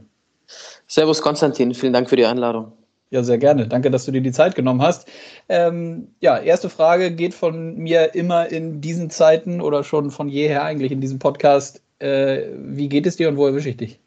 [0.87, 1.73] Servus, Konstantin.
[1.73, 2.73] Vielen Dank für die Einladung.
[3.09, 3.67] Ja, sehr gerne.
[3.67, 5.09] Danke, dass du dir die Zeit genommen hast.
[5.49, 10.63] Ähm, ja, erste Frage geht von mir immer in diesen Zeiten oder schon von jeher
[10.63, 11.81] eigentlich in diesem Podcast.
[12.01, 14.01] Äh, wie geht es dir und wo erwische ich dich?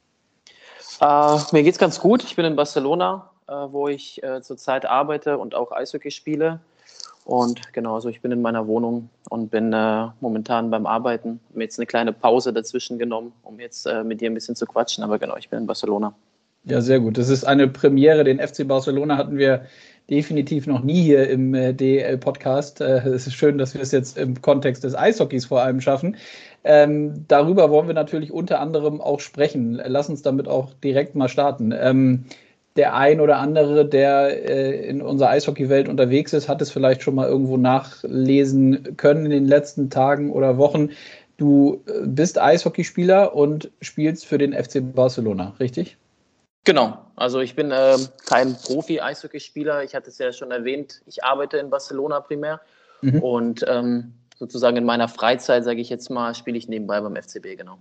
[1.01, 2.23] Äh, mir geht es ganz gut.
[2.23, 6.59] Ich bin in Barcelona, wo ich äh, zurzeit arbeite und auch Eishockey spiele.
[7.25, 11.39] Und genau, also ich bin in meiner Wohnung und bin äh, momentan beim Arbeiten.
[11.53, 14.67] Mir jetzt eine kleine Pause dazwischen genommen, um jetzt äh, mit dir ein bisschen zu
[14.67, 15.03] quatschen.
[15.03, 16.13] Aber genau, ich bin in Barcelona.
[16.65, 17.17] Ja, sehr gut.
[17.17, 18.23] Das ist eine Premiere.
[18.23, 19.65] Den FC Barcelona hatten wir
[20.09, 22.81] definitiv noch nie hier im äh, DL-Podcast.
[22.81, 26.17] Äh, es ist schön, dass wir es jetzt im Kontext des Eishockeys vor allem schaffen.
[26.63, 29.81] Ähm, darüber wollen wir natürlich unter anderem auch sprechen.
[29.83, 31.73] Lass uns damit auch direkt mal starten.
[31.75, 32.25] Ähm,
[32.75, 37.15] der ein oder andere, der äh, in unserer Eishockeywelt unterwegs ist, hat es vielleicht schon
[37.15, 40.89] mal irgendwo nachlesen können in den letzten Tagen oder Wochen.
[41.37, 45.97] Du äh, bist Eishockeyspieler und spielst für den FC Barcelona, richtig?
[46.65, 49.83] Genau, also ich bin äh, kein Profi-Eishockeyspieler.
[49.83, 52.59] Ich hatte es ja schon erwähnt, ich arbeite in Barcelona primär
[53.01, 53.21] mhm.
[53.21, 57.55] und ähm, sozusagen in meiner Freizeit, sage ich jetzt mal, spiele ich nebenbei beim FCB,
[57.57, 57.77] genau.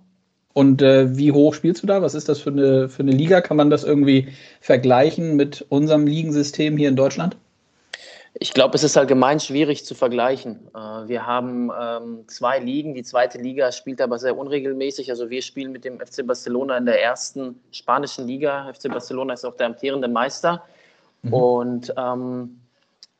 [0.54, 2.00] Und äh, wie hoch spielst du da?
[2.00, 3.40] Was ist das für eine, für eine Liga?
[3.40, 4.28] Kann man das irgendwie
[4.60, 7.36] vergleichen mit unserem Ligensystem hier in Deutschland?
[8.34, 10.68] Ich glaube, es ist allgemein schwierig zu vergleichen.
[10.72, 12.94] Äh, wir haben ähm, zwei Ligen.
[12.94, 15.10] Die zweite Liga spielt aber sehr unregelmäßig.
[15.10, 18.72] Also wir spielen mit dem FC Barcelona in der ersten spanischen Liga.
[18.72, 20.62] FC Barcelona ist auch der amtierende Meister.
[21.22, 21.32] Mhm.
[21.32, 22.60] Und ähm,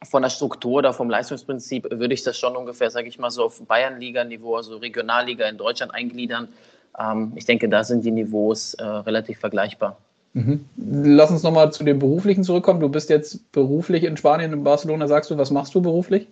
[0.05, 3.45] von der Struktur oder vom Leistungsprinzip würde ich das schon ungefähr, sage ich mal, so
[3.45, 6.49] auf Bayernliga-Niveau, also Regionalliga in Deutschland eingliedern.
[6.99, 9.99] Ähm, ich denke, da sind die Niveaus äh, relativ vergleichbar.
[10.35, 10.65] Mhm.
[10.77, 12.81] Lass uns nochmal zu dem Beruflichen zurückkommen.
[12.81, 15.07] Du bist jetzt beruflich in Spanien, in Barcelona.
[15.07, 16.29] Sagst du, was machst du beruflich?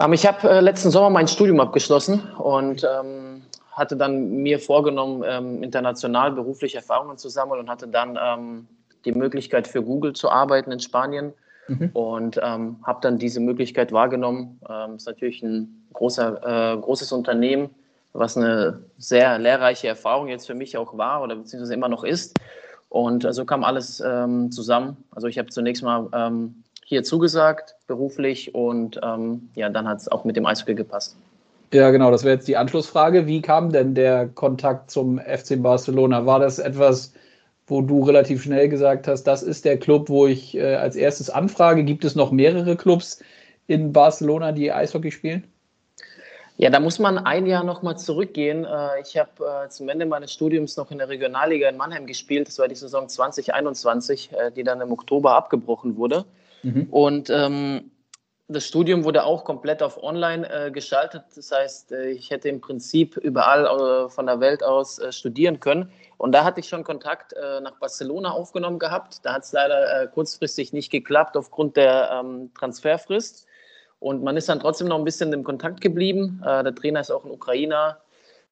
[0.00, 5.24] Ähm, ich habe äh, letzten Sommer mein Studium abgeschlossen und ähm, hatte dann mir vorgenommen,
[5.26, 8.66] ähm, international berufliche Erfahrungen zu sammeln und hatte dann ähm,
[9.04, 11.32] die Möglichkeit für Google zu arbeiten in Spanien
[11.68, 11.90] mhm.
[11.94, 14.60] und ähm, habe dann diese Möglichkeit wahrgenommen.
[14.68, 17.70] Ähm, ist natürlich ein großer, äh, großes Unternehmen
[18.12, 22.38] was eine sehr lehrreiche Erfahrung jetzt für mich auch war oder beziehungsweise immer noch ist.
[22.88, 24.98] Und so also kam alles ähm, zusammen.
[25.10, 30.08] Also ich habe zunächst mal ähm, hier zugesagt, beruflich, und ähm, ja, dann hat es
[30.12, 31.16] auch mit dem Eishockey gepasst.
[31.72, 33.26] Ja, genau, das wäre jetzt die Anschlussfrage.
[33.26, 36.26] Wie kam denn der Kontakt zum FC Barcelona?
[36.26, 37.14] War das etwas,
[37.66, 41.30] wo du relativ schnell gesagt hast, das ist der Club, wo ich äh, als erstes
[41.30, 41.84] anfrage?
[41.84, 43.20] Gibt es noch mehrere Clubs
[43.68, 45.44] in Barcelona, die Eishockey spielen?
[46.56, 48.64] Ja, da muss man ein Jahr nochmal zurückgehen.
[48.64, 52.48] Äh, ich habe äh, zum Ende meines Studiums noch in der Regionalliga in Mannheim gespielt.
[52.48, 56.24] Das war die Saison 2021, äh, die dann im Oktober abgebrochen wurde.
[56.62, 56.88] Mhm.
[56.90, 57.90] Und ähm,
[58.48, 61.24] das Studium wurde auch komplett auf Online äh, geschaltet.
[61.34, 65.90] Das heißt, äh, ich hätte im Prinzip überall äh, von der Welt aus studieren können.
[66.18, 69.24] Und da hatte ich schon Kontakt nach Barcelona aufgenommen gehabt.
[69.24, 73.48] Da hat es leider kurzfristig nicht geklappt aufgrund der ähm, Transferfrist.
[74.02, 76.42] Und man ist dann trotzdem noch ein bisschen im Kontakt geblieben.
[76.44, 77.98] Äh, der Trainer ist auch ein Ukrainer.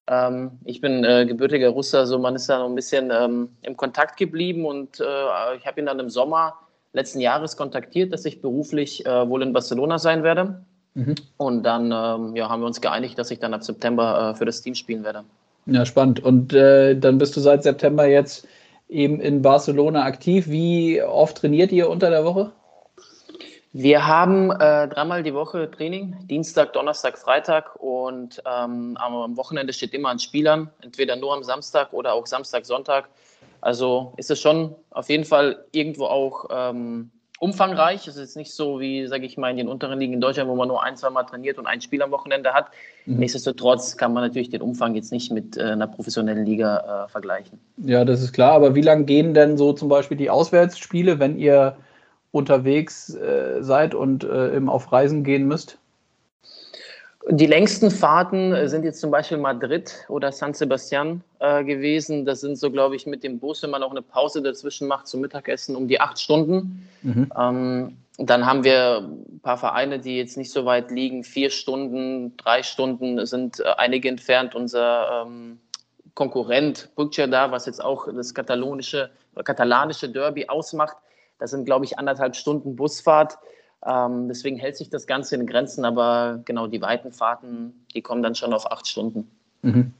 [0.07, 3.77] Ähm, ich bin äh, gebürtiger Russer, so man ist da noch ein bisschen ähm, im
[3.77, 4.65] Kontakt geblieben.
[4.65, 6.55] Und äh, ich habe ihn dann im Sommer
[6.93, 10.63] letzten Jahres kontaktiert, dass ich beruflich äh, wohl in Barcelona sein werde.
[10.95, 11.17] Mhm.
[11.37, 14.45] Und dann ähm, ja, haben wir uns geeinigt, dass ich dann ab September äh, für
[14.45, 15.25] das Team spielen werde.
[15.67, 16.23] Ja, spannend.
[16.23, 18.47] Und äh, dann bist du seit September jetzt
[18.89, 20.49] eben in Barcelona aktiv.
[20.49, 22.53] Wie oft trainiert ihr unter der Woche?
[23.73, 29.95] Wir haben äh, dreimal die Woche Training, Dienstag, Donnerstag, Freitag und ähm, am Wochenende steht
[29.95, 33.09] immer ein Spielern, entweder nur am Samstag oder auch Samstag, Sonntag.
[33.61, 38.09] Also ist es schon auf jeden Fall irgendwo auch ähm, umfangreich.
[38.09, 40.57] Es ist nicht so wie, sage ich mal, in den unteren Ligen in Deutschland, wo
[40.57, 42.71] man nur ein, zwei Mal trainiert und ein Spiel am Wochenende hat.
[43.07, 43.19] Mhm.
[43.19, 47.61] Nichtsdestotrotz kann man natürlich den Umfang jetzt nicht mit äh, einer professionellen Liga äh, vergleichen.
[47.77, 48.53] Ja, das ist klar.
[48.53, 51.77] Aber wie lange gehen denn so zum Beispiel die Auswärtsspiele, wenn ihr
[52.33, 55.79] unterwegs äh, seid und äh, eben auf Reisen gehen müsst?
[57.29, 62.25] Die längsten Fahrten äh, sind jetzt zum Beispiel Madrid oder San Sebastian äh, gewesen.
[62.25, 65.07] Das sind so, glaube ich, mit dem Bus, wenn man auch eine Pause dazwischen macht
[65.07, 66.89] zum Mittagessen, um die acht Stunden.
[67.03, 67.31] Mhm.
[67.39, 71.23] Ähm, dann haben wir ein paar Vereine, die jetzt nicht so weit liegen.
[71.23, 74.55] Vier Stunden, drei Stunden sind äh, einige entfernt.
[74.55, 75.59] Unser ähm,
[76.15, 79.11] Konkurrent da, was jetzt auch das katalonische,
[79.45, 80.97] katalanische Derby ausmacht,
[81.41, 83.39] das sind, glaube ich, anderthalb Stunden Busfahrt.
[83.85, 88.23] Ähm, deswegen hält sich das Ganze in Grenzen, aber genau die weiten Fahrten, die kommen
[88.23, 89.31] dann schon auf acht Stunden.
[89.63, 89.93] Mhm.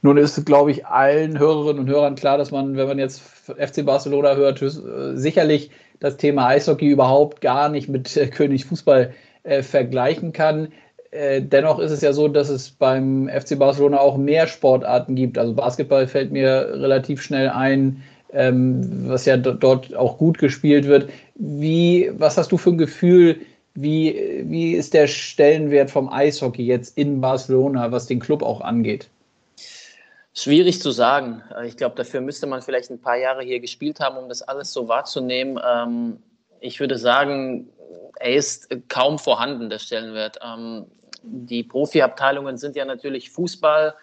[0.00, 3.84] Nun ist, glaube ich, allen Hörerinnen und Hörern klar, dass man, wenn man jetzt FC
[3.84, 4.70] Barcelona hört, äh,
[5.14, 5.70] sicherlich
[6.00, 10.68] das Thema Eishockey überhaupt gar nicht mit äh, König Fußball äh, vergleichen kann.
[11.10, 15.38] Äh, dennoch ist es ja so, dass es beim FC Barcelona auch mehr Sportarten gibt.
[15.38, 21.10] Also Basketball fällt mir relativ schnell ein, ähm, was ja dort auch gut gespielt wird.
[21.34, 23.40] Wie, was hast du für ein Gefühl,
[23.74, 29.08] wie, wie ist der Stellenwert vom Eishockey jetzt in Barcelona, was den Club auch angeht?
[30.34, 31.42] Schwierig zu sagen.
[31.64, 34.72] Ich glaube, dafür müsste man vielleicht ein paar Jahre hier gespielt haben, um das alles
[34.72, 35.60] so wahrzunehmen.
[35.66, 36.18] Ähm,
[36.60, 37.68] ich würde sagen,
[38.20, 40.38] er ist kaum vorhanden, der Stellenwert.
[40.44, 40.86] Ähm,
[41.22, 43.94] die Profiabteilungen sind ja natürlich Fußball,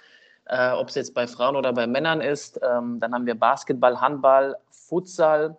[0.45, 2.59] äh, ob es jetzt bei Frauen oder bei Männern ist.
[2.63, 5.57] Ähm, dann haben wir Basketball, Handball, Futsal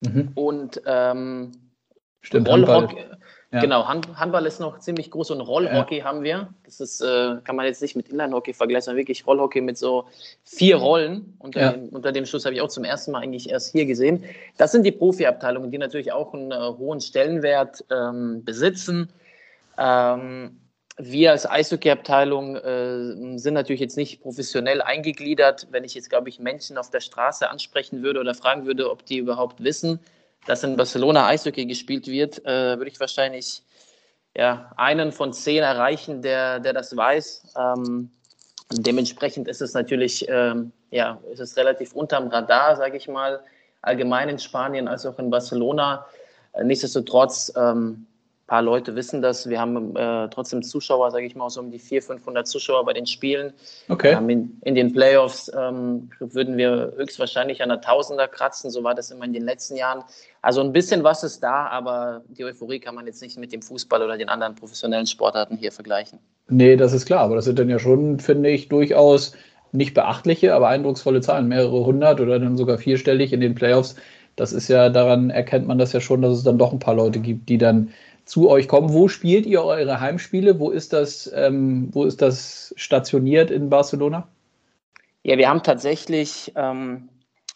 [0.00, 0.32] mhm.
[0.34, 1.52] und ähm,
[2.22, 3.04] Stimmt, Rollhockey,
[3.54, 3.60] ja.
[3.60, 6.04] Genau, Hand, Handball ist noch ziemlich groß und Rollhockey ja.
[6.04, 6.48] haben wir.
[6.64, 10.06] Das ist, äh, kann man jetzt nicht mit Inline-Hockey vergleichen, sondern wirklich Rollhockey mit so
[10.42, 11.36] vier Rollen.
[11.38, 11.72] Unter, ja.
[11.72, 14.24] dem, unter dem Schluss habe ich auch zum ersten Mal eigentlich erst hier gesehen.
[14.56, 19.08] Das sind die Profi-Abteilungen, die natürlich auch einen äh, hohen Stellenwert ähm, besitzen.
[19.78, 20.58] Ähm,
[20.96, 25.66] wir als Eishockey-Abteilung äh, sind natürlich jetzt nicht professionell eingegliedert.
[25.70, 29.04] Wenn ich jetzt, glaube ich, Menschen auf der Straße ansprechen würde oder fragen würde, ob
[29.04, 29.98] die überhaupt wissen,
[30.46, 33.62] dass in Barcelona Eishockey gespielt wird, äh, würde ich wahrscheinlich
[34.36, 37.54] ja, einen von zehn erreichen, der, der das weiß.
[37.56, 38.10] Ähm,
[38.70, 43.40] dementsprechend ist es natürlich ähm, ja, ist es relativ unterm Radar, sage ich mal,
[43.82, 46.06] allgemein in Spanien als auch in Barcelona.
[46.52, 48.06] Äh, nichtsdestotrotz ähm,
[48.46, 49.48] paar Leute wissen das.
[49.48, 52.92] Wir haben äh, trotzdem Zuschauer, sage ich mal, so um die 400, 500 Zuschauer bei
[52.92, 53.52] den Spielen.
[53.88, 54.12] Okay.
[54.12, 58.70] Ähm, in, in, den Playoffs ähm, würden wir höchstwahrscheinlich an der Tausender kratzen.
[58.70, 60.04] So war das immer in den letzten Jahren.
[60.42, 63.62] Also ein bisschen was ist da, aber die Euphorie kann man jetzt nicht mit dem
[63.62, 66.18] Fußball oder den anderen professionellen Sportarten hier vergleichen.
[66.48, 67.20] Nee, das ist klar.
[67.20, 69.32] Aber das sind dann ja schon, finde ich, durchaus
[69.72, 71.48] nicht beachtliche, aber eindrucksvolle Zahlen.
[71.48, 73.96] Mehrere hundert oder dann sogar vierstellig in den Playoffs.
[74.36, 76.94] Das ist ja, daran erkennt man das ja schon, dass es dann doch ein paar
[76.94, 77.90] Leute gibt, die dann
[78.24, 78.92] zu euch kommen.
[78.92, 80.58] Wo spielt ihr eure Heimspiele?
[80.58, 84.28] Wo ist das, ähm, wo ist das stationiert in Barcelona?
[85.22, 87.08] Ja, wir haben tatsächlich ähm,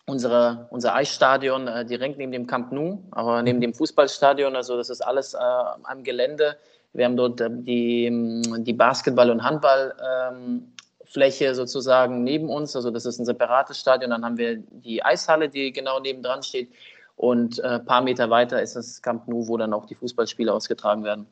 [0.07, 4.57] unsere, unser Eisstadion äh, direkt neben dem Camp Nou, aber neben dem Fußballstadion.
[4.57, 6.57] Also das ist alles äh, am Gelände.
[6.93, 12.75] Wir haben dort äh, die, ähm, die Basketball- und Handballfläche ähm, sozusagen neben uns.
[12.75, 14.11] Also das ist ein separates Stadion.
[14.11, 16.71] Dann haben wir die Eishalle, die genau nebendran steht.
[17.19, 20.53] Und ein äh, paar Meter weiter ist das Camp Nou, wo dann auch die Fußballspiele
[20.53, 21.27] ausgetragen werden.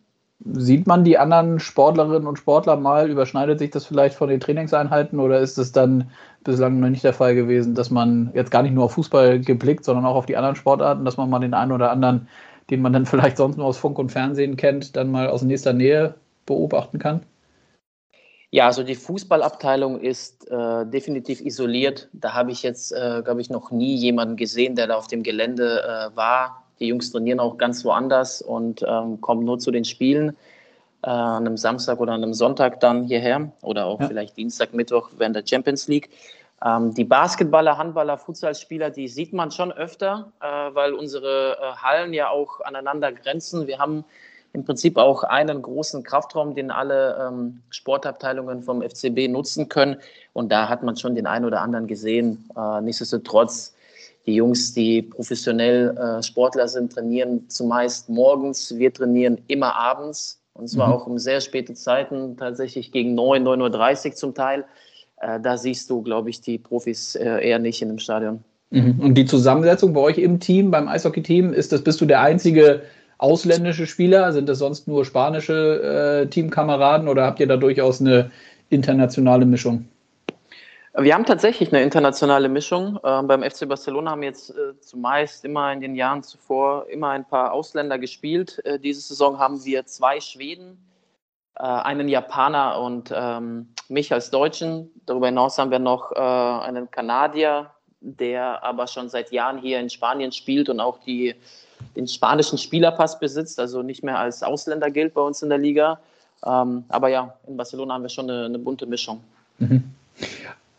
[0.44, 3.08] Sieht man die anderen Sportlerinnen und Sportler mal?
[3.08, 6.10] Überschneidet sich das vielleicht von den Trainingseinheiten oder ist es dann
[6.42, 9.84] bislang noch nicht der Fall gewesen, dass man jetzt gar nicht nur auf Fußball geblickt,
[9.84, 12.28] sondern auch auf die anderen Sportarten, dass man mal den einen oder anderen,
[12.68, 15.72] den man dann vielleicht sonst nur aus Funk und Fernsehen kennt, dann mal aus nächster
[15.72, 17.22] Nähe beobachten kann?
[18.56, 22.08] Ja, also die Fußballabteilung ist äh, definitiv isoliert.
[22.14, 25.22] Da habe ich jetzt, äh, glaube ich, noch nie jemanden gesehen, der da auf dem
[25.22, 26.64] Gelände äh, war.
[26.80, 30.30] Die Jungs trainieren auch ganz woanders und ähm, kommen nur zu den Spielen
[31.02, 34.08] äh, an einem Samstag oder an einem Sonntag dann hierher oder auch ja.
[34.08, 36.08] vielleicht Dienstag, Mittwoch während der Champions League.
[36.64, 42.14] Ähm, die Basketballer, Handballer, Futsalspieler, die sieht man schon öfter, äh, weil unsere äh, Hallen
[42.14, 43.66] ja auch aneinander grenzen.
[43.66, 44.06] Wir haben
[44.52, 49.96] im Prinzip auch einen großen Kraftraum, den alle ähm, Sportabteilungen vom FCB nutzen können.
[50.32, 52.48] Und da hat man schon den einen oder anderen gesehen.
[52.56, 53.74] Äh, nichtsdestotrotz,
[54.26, 58.76] die Jungs, die professionell äh, Sportler sind, trainieren zumeist morgens.
[58.76, 60.40] Wir trainieren immer abends.
[60.54, 60.92] Und zwar mhm.
[60.94, 64.64] auch um sehr späte Zeiten, tatsächlich gegen 9, 9.30 Uhr zum Teil.
[65.20, 68.42] Äh, da siehst du, glaube ich, die Profis äh, eher nicht in dem Stadion.
[68.70, 69.00] Mhm.
[69.00, 72.82] Und die Zusammensetzung bei euch im Team, beim Eishockey-Team, ist das, bist du der einzige
[73.18, 74.32] ausländische Spieler?
[74.32, 78.30] Sind das sonst nur spanische äh, Teamkameraden oder habt ihr da durchaus eine
[78.70, 79.88] internationale Mischung?
[80.98, 82.98] Wir haben tatsächlich eine internationale Mischung.
[83.04, 87.26] Ähm, beim FC Barcelona haben jetzt äh, zumeist immer in den Jahren zuvor immer ein
[87.26, 88.64] paar Ausländer gespielt.
[88.64, 90.78] Äh, diese Saison haben wir zwei Schweden,
[91.56, 94.90] äh, einen Japaner und ähm, mich als Deutschen.
[95.04, 99.90] Darüber hinaus haben wir noch äh, einen Kanadier, der aber schon seit Jahren hier in
[99.90, 101.34] Spanien spielt und auch die
[101.96, 105.98] den spanischen Spielerpass besitzt, also nicht mehr als Ausländer gilt bei uns in der Liga.
[106.44, 109.20] Ähm, aber ja, in Barcelona haben wir schon eine, eine bunte Mischung.
[109.58, 109.84] Mhm.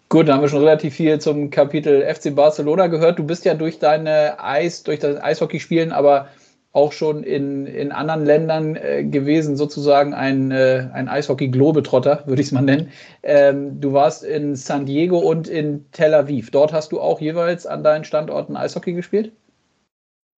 [0.10, 3.20] Gut, da haben wir schon relativ viel zum Kapitel FC Barcelona gehört.
[3.20, 6.30] Du bist ja durch deine Eis, durch das Eishockeyspielen, aber
[6.72, 12.48] auch schon in, in anderen Ländern äh, gewesen, sozusagen ein, äh, ein Eishockey-Globetrotter, würde ich
[12.48, 12.92] es mal nennen.
[13.24, 16.52] Ähm, du warst in San Diego und in Tel Aviv.
[16.52, 19.32] Dort hast du auch jeweils an deinen Standorten Eishockey gespielt?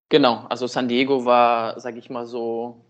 [0.09, 2.81] Genau, also San Diego war, sage ich mal so,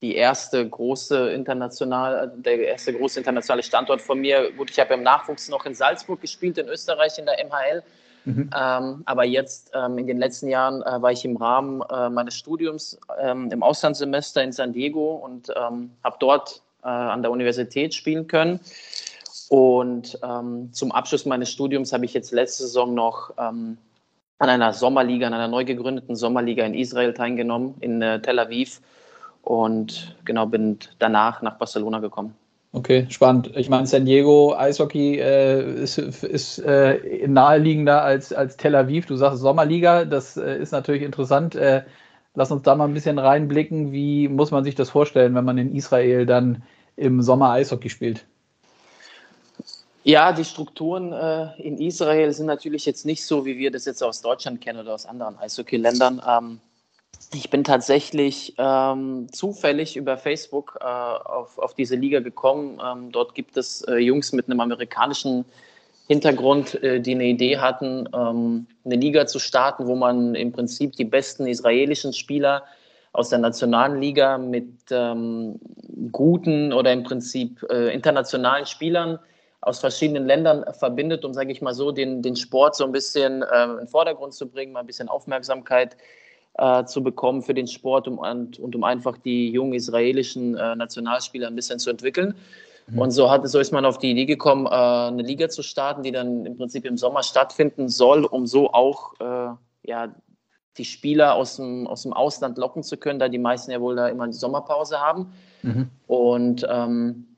[0.00, 4.52] die erste große international, der erste große internationale Standort von mir.
[4.52, 7.82] Gut, ich habe im Nachwuchs noch in Salzburg gespielt, in Österreich in der MHL.
[8.24, 8.50] Mhm.
[8.56, 12.36] Ähm, aber jetzt ähm, in den letzten Jahren äh, war ich im Rahmen äh, meines
[12.36, 17.94] Studiums ähm, im Auslandssemester in San Diego und ähm, habe dort äh, an der Universität
[17.94, 18.60] spielen können.
[19.48, 23.78] Und ähm, zum Abschluss meines Studiums habe ich jetzt letzte Saison noch ähm,
[24.38, 28.80] an einer Sommerliga, an einer neu gegründeten Sommerliga in Israel teilgenommen, in äh, Tel Aviv.
[29.42, 32.34] Und genau, bin danach nach Barcelona gekommen.
[32.74, 33.54] Okay, spannend.
[33.54, 39.04] Ich meine, San Diego Eishockey äh, ist, ist äh, naheliegender als, als Tel Aviv.
[39.06, 41.54] Du sagst Sommerliga, das äh, ist natürlich interessant.
[41.54, 41.82] Äh,
[42.34, 43.92] lass uns da mal ein bisschen reinblicken.
[43.92, 46.62] Wie muss man sich das vorstellen, wenn man in Israel dann
[46.96, 48.26] im Sommer Eishockey spielt?
[50.04, 54.02] Ja, die Strukturen äh, in Israel sind natürlich jetzt nicht so, wie wir das jetzt
[54.02, 56.20] aus Deutschland kennen oder aus anderen Eishockey-Ländern.
[56.28, 56.60] Ähm,
[57.34, 62.80] Ich bin tatsächlich ähm, zufällig über Facebook äh, auf, auf diese Liga gekommen.
[62.84, 65.44] Ähm, dort gibt es äh, Jungs mit einem amerikanischen
[66.08, 70.92] Hintergrund, äh, die eine Idee hatten, ähm, eine Liga zu starten, wo man im Prinzip
[70.96, 72.64] die besten israelischen Spieler
[73.12, 75.60] aus der nationalen Liga mit ähm,
[76.10, 79.18] guten oder im Prinzip äh, internationalen Spielern
[79.62, 83.42] aus verschiedenen Ländern verbindet, um, sage ich mal so, den, den Sport so ein bisschen
[83.42, 85.96] äh, in den Vordergrund zu bringen, mal ein bisschen Aufmerksamkeit
[86.54, 90.74] äh, zu bekommen für den Sport um, und, und um einfach die jungen israelischen äh,
[90.74, 92.34] Nationalspieler ein bisschen zu entwickeln.
[92.88, 92.98] Mhm.
[92.98, 96.02] Und so, hat, so ist man auf die Idee gekommen, äh, eine Liga zu starten,
[96.02, 99.54] die dann im Prinzip im Sommer stattfinden soll, um so auch äh,
[99.88, 100.12] ja,
[100.76, 103.94] die Spieler aus dem, aus dem Ausland locken zu können, da die meisten ja wohl
[103.94, 105.32] da immer die Sommerpause haben.
[105.62, 105.88] Mhm.
[106.08, 107.28] Und ähm,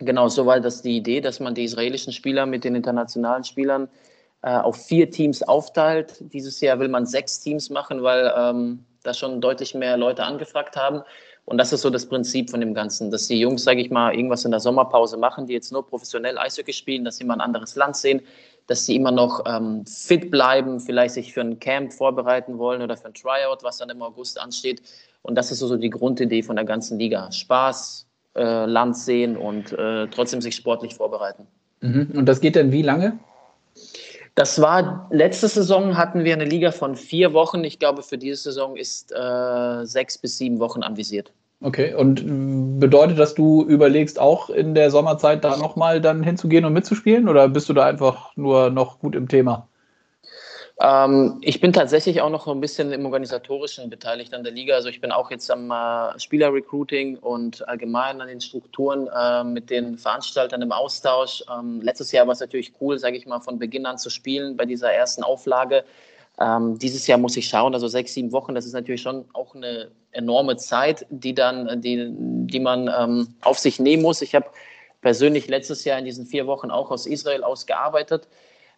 [0.00, 3.88] genau so war das die Idee, dass man die israelischen Spieler mit den internationalen Spielern
[4.42, 6.16] äh, auf vier Teams aufteilt.
[6.32, 10.76] Dieses Jahr will man sechs Teams machen, weil ähm, da schon deutlich mehr Leute angefragt
[10.76, 11.02] haben.
[11.44, 14.14] Und das ist so das Prinzip von dem Ganzen, dass die Jungs, sage ich mal,
[14.14, 17.40] irgendwas in der Sommerpause machen, die jetzt nur professionell Eishockey spielen, dass sie mal ein
[17.40, 18.20] anderes Land sehen,
[18.66, 22.98] dass sie immer noch ähm, fit bleiben, vielleicht sich für ein Camp vorbereiten wollen oder
[22.98, 24.82] für ein Tryout, was dann im August ansteht.
[25.22, 27.32] Und das ist so die Grundidee von der ganzen Liga.
[27.32, 28.07] Spaß,
[28.38, 31.46] äh, Land sehen und äh, trotzdem sich sportlich vorbereiten.
[31.80, 32.12] Mhm.
[32.14, 33.18] Und das geht dann wie lange?
[34.34, 37.64] Das war, letzte Saison hatten wir eine Liga von vier Wochen.
[37.64, 41.32] Ich glaube, für diese Saison ist äh, sechs bis sieben Wochen anvisiert.
[41.60, 46.72] Okay, und bedeutet das, du überlegst auch in der Sommerzeit da nochmal dann hinzugehen und
[46.72, 49.66] mitzuspielen oder bist du da einfach nur noch gut im Thema?
[50.80, 54.76] Ähm, ich bin tatsächlich auch noch ein bisschen im Organisatorischen beteiligt an der Liga.
[54.76, 59.70] Also ich bin auch jetzt am äh, Spielerrecruiting und allgemein an den Strukturen äh, mit
[59.70, 61.42] den Veranstaltern im Austausch.
[61.52, 64.56] Ähm, letztes Jahr war es natürlich cool, sage ich mal, von Beginn an zu spielen
[64.56, 65.84] bei dieser ersten Auflage.
[66.40, 69.56] Ähm, dieses Jahr muss ich schauen, also sechs, sieben Wochen, das ist natürlich schon auch
[69.56, 74.22] eine enorme Zeit, die dann, die, die man ähm, auf sich nehmen muss.
[74.22, 74.46] Ich habe
[75.00, 78.28] persönlich letztes Jahr in diesen vier Wochen auch aus Israel ausgearbeitet.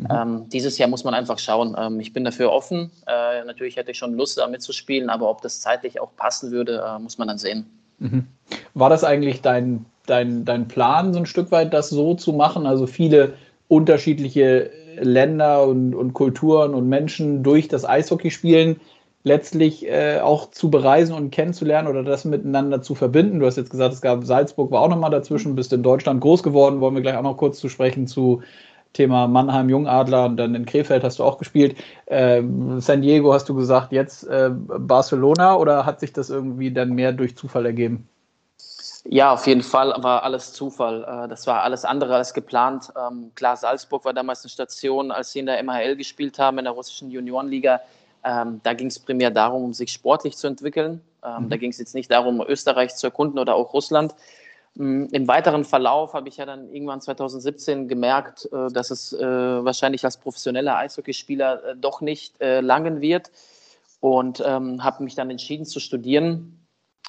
[0.00, 0.06] Mhm.
[0.10, 1.76] Ähm, dieses Jahr muss man einfach schauen.
[1.78, 2.90] Ähm, ich bin dafür offen.
[3.06, 6.82] Äh, natürlich hätte ich schon Lust, da mitzuspielen, aber ob das zeitlich auch passen würde,
[6.86, 7.66] äh, muss man dann sehen.
[7.98, 8.26] Mhm.
[8.74, 12.66] War das eigentlich dein, dein, dein Plan, so ein Stück weit das so zu machen?
[12.66, 13.34] Also viele
[13.68, 18.80] unterschiedliche Länder und, und Kulturen und Menschen durch das Eishockeyspielen
[19.22, 23.40] letztlich äh, auch zu bereisen und kennenzulernen oder das miteinander zu verbinden.
[23.40, 26.42] Du hast jetzt gesagt, es gab Salzburg, war auch nochmal dazwischen, bist in Deutschland groß
[26.42, 28.42] geworden, wollen wir gleich auch noch kurz zu sprechen zu
[28.92, 31.76] Thema Mannheim, Jungadler und dann in Krefeld hast du auch gespielt.
[32.06, 32.42] Äh,
[32.78, 37.12] San Diego hast du gesagt, jetzt äh, Barcelona oder hat sich das irgendwie dann mehr
[37.12, 38.08] durch Zufall ergeben?
[39.04, 41.04] Ja, auf jeden Fall war alles Zufall.
[41.04, 42.92] Äh, das war alles andere als geplant.
[42.96, 46.64] Ähm, klar, Salzburg war damals eine Station, als sie in der MHL gespielt haben, in
[46.64, 47.80] der russischen Juniorenliga.
[48.24, 51.00] Ähm, da ging es primär darum, um sich sportlich zu entwickeln.
[51.24, 51.48] Ähm, mhm.
[51.48, 54.14] Da ging es jetzt nicht darum, Österreich zu erkunden oder auch Russland.
[54.74, 59.24] Mm, Im weiteren Verlauf habe ich ja dann irgendwann 2017 gemerkt, äh, dass es äh,
[59.24, 63.30] wahrscheinlich als professioneller Eishockeyspieler doch nicht langen wird
[64.00, 66.60] und habe mich dann entschieden zu studieren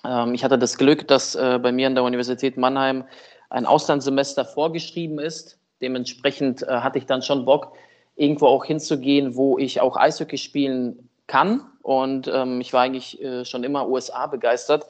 [0.04, 3.04] ähm, ich hatte das Glück, dass äh, bei mir an der Universität Mannheim
[3.50, 5.60] ein Auslandssemester vorgeschrieben ist.
[5.82, 7.74] Dementsprechend äh, hatte ich dann schon Bock,
[8.16, 11.62] irgendwo auch hinzugehen, wo ich auch Eishockey spielen kann.
[11.82, 14.86] Und ähm, ich war eigentlich äh, schon immer USA begeistert.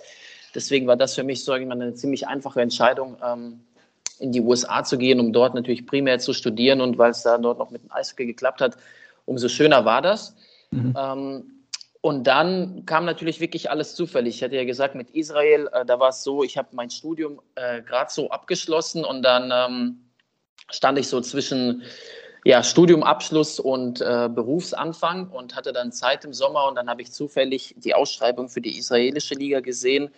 [0.54, 3.62] Deswegen war das für mich, mal, eine ziemlich einfache Entscheidung, ähm,
[4.20, 6.82] in die USA zu gehen, um dort natürlich primär zu studieren.
[6.82, 8.78] Und weil es da dort noch mit dem Eishockey geklappt hat,
[9.26, 10.36] umso schöner war das.
[10.72, 10.96] Mhm.
[10.98, 11.44] Ähm,
[12.02, 14.36] und dann kam natürlich wirklich alles zufällig.
[14.36, 17.40] Ich hatte ja gesagt, mit Israel, äh, da war es so, ich habe mein Studium
[17.56, 20.12] äh, gerade so abgeschlossen und dann ähm,
[20.72, 21.84] stand ich so zwischen
[22.44, 27.12] ja, Studiumabschluss und äh, Berufsanfang und hatte dann Zeit im Sommer und dann habe ich
[27.12, 30.10] zufällig die Ausschreibung für die israelische Liga gesehen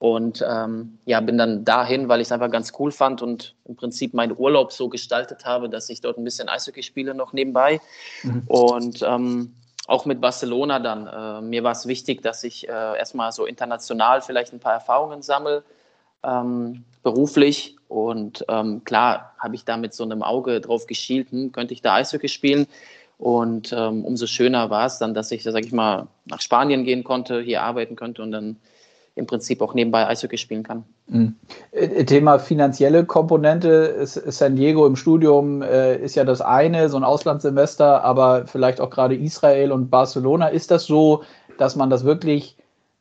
[0.00, 3.76] und ähm, ja, bin dann dahin, weil ich es einfach ganz cool fand und im
[3.76, 7.82] Prinzip meinen Urlaub so gestaltet habe, dass ich dort ein bisschen Eishockey spiele noch nebenbei.
[8.22, 8.42] Mhm.
[8.46, 9.54] Und ähm,
[9.86, 11.06] auch mit Barcelona dann.
[11.06, 15.20] Äh, mir war es wichtig, dass ich äh, erstmal so international vielleicht ein paar Erfahrungen
[15.20, 15.64] sammle,
[16.22, 17.76] ähm, beruflich.
[17.88, 21.82] Und ähm, klar habe ich da mit so einem Auge drauf geschielt, hm, könnte ich
[21.82, 22.66] da Eishockey spielen.
[23.18, 27.04] Und ähm, umso schöner war es dann, dass ich, sag ich mal, nach Spanien gehen
[27.04, 28.56] konnte, hier arbeiten könnte und dann
[29.14, 30.84] im Prinzip auch nebenbei Eishockey spielen kann.
[31.08, 31.36] Mhm.
[31.72, 34.06] Äh, Thema finanzielle Komponente.
[34.06, 38.90] San Diego im Studium äh, ist ja das eine, so ein Auslandssemester, aber vielleicht auch
[38.90, 40.48] gerade Israel und Barcelona.
[40.48, 41.22] Ist das so,
[41.58, 42.56] dass man das wirklich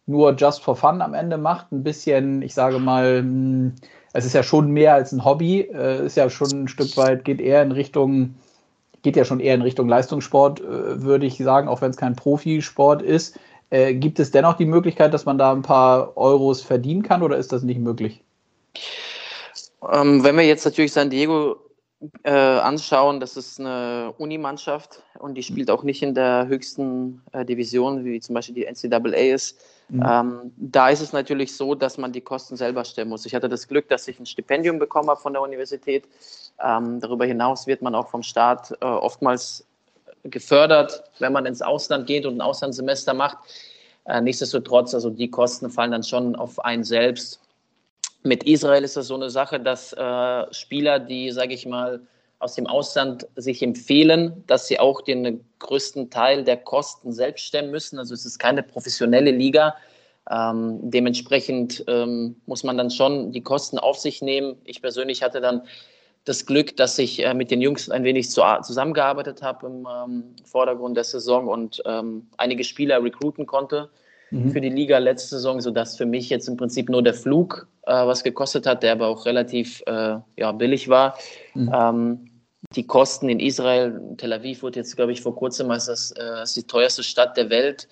[0.05, 1.71] nur just for fun am Ende macht?
[1.71, 3.73] Ein bisschen, ich sage mal, hm,
[4.13, 7.23] es ist ja schon mehr als ein Hobby, äh, ist ja schon ein Stück weit,
[7.23, 8.35] geht eher in Richtung,
[9.03, 13.01] geht ja schon eher in Richtung Leistungssport, würde ich sagen, auch wenn es kein Profisport
[13.01, 13.39] ist.
[13.69, 17.37] Äh, gibt es dennoch die Möglichkeit, dass man da ein paar Euros verdienen kann oder
[17.37, 18.23] ist das nicht möglich?
[19.91, 21.57] Ähm, wenn wir jetzt natürlich San Diego
[22.23, 27.45] äh, anschauen, das ist eine Unimannschaft und die spielt auch nicht in der höchsten äh,
[27.45, 29.59] Division, wie zum Beispiel die NCAA ist.
[29.89, 30.05] Mhm.
[30.07, 33.25] Ähm, da ist es natürlich so, dass man die Kosten selber stellen muss.
[33.25, 36.07] Ich hatte das Glück, dass ich ein Stipendium bekommen habe von der Universität.
[36.63, 39.65] Ähm, darüber hinaus wird man auch vom Staat äh, oftmals
[40.23, 43.37] gefördert, wenn man ins Ausland geht und ein Auslandssemester macht.
[44.05, 47.39] Äh, nichtsdestotrotz, also die Kosten fallen dann schon auf einen selbst.
[48.23, 52.01] Mit Israel ist das so eine Sache, dass äh, Spieler, die, sage ich mal,
[52.39, 57.69] aus dem Ausland sich empfehlen, dass sie auch den größten Teil der Kosten selbst stemmen
[57.69, 57.99] müssen.
[57.99, 59.75] Also es ist keine professionelle Liga.
[60.31, 64.57] Ähm, dementsprechend ähm, muss man dann schon die Kosten auf sich nehmen.
[64.63, 65.63] Ich persönlich hatte dann
[66.25, 70.23] das Glück, dass ich äh, mit den Jungs ein wenig zu, zusammengearbeitet habe im ähm,
[70.45, 73.89] Vordergrund der Saison und ähm, einige Spieler recruiten konnte
[74.31, 74.51] mhm.
[74.51, 77.91] für die Liga letzte Saison, sodass für mich jetzt im Prinzip nur der Flug äh,
[77.91, 81.17] was gekostet hat, der aber auch relativ äh, ja, billig war.
[81.53, 81.71] Mhm.
[81.73, 82.25] Ähm,
[82.75, 86.21] die Kosten in Israel, Tel Aviv wurde jetzt, glaube ich, vor kurzem als das, äh,
[86.21, 87.87] als die teuerste Stadt der Welt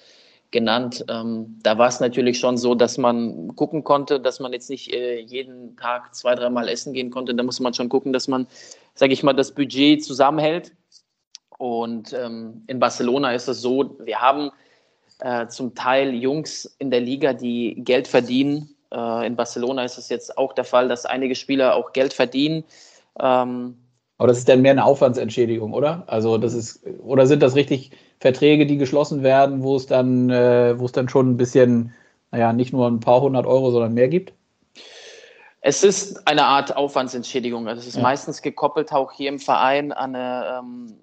[0.51, 1.03] genannt.
[1.09, 4.93] Ähm, da war es natürlich schon so, dass man gucken konnte, dass man jetzt nicht
[4.93, 7.35] äh, jeden Tag zwei, dreimal essen gehen konnte.
[7.35, 8.47] Da musste man schon gucken, dass man,
[8.93, 10.73] sage ich mal, das Budget zusammenhält.
[11.57, 14.51] Und ähm, in Barcelona ist es so, wir haben
[15.19, 18.75] äh, zum Teil Jungs in der Liga, die Geld verdienen.
[18.91, 22.63] Äh, in Barcelona ist es jetzt auch der Fall, dass einige Spieler auch Geld verdienen.
[23.19, 23.77] Ähm,
[24.18, 26.03] aber das ist dann mehr eine Aufwandsentschädigung, oder?
[26.07, 30.78] Also das ist, oder sind das richtig Verträge, die geschlossen werden, wo es dann, äh,
[30.80, 31.93] wo es dann schon ein bisschen,
[32.32, 34.34] naja, nicht nur ein paar hundert Euro, sondern mehr gibt?
[35.61, 37.68] Es ist eine Art Aufwandsentschädigung.
[37.68, 38.01] Also es ist ja.
[38.01, 40.93] meistens gekoppelt auch hier im Verein an eine ähm,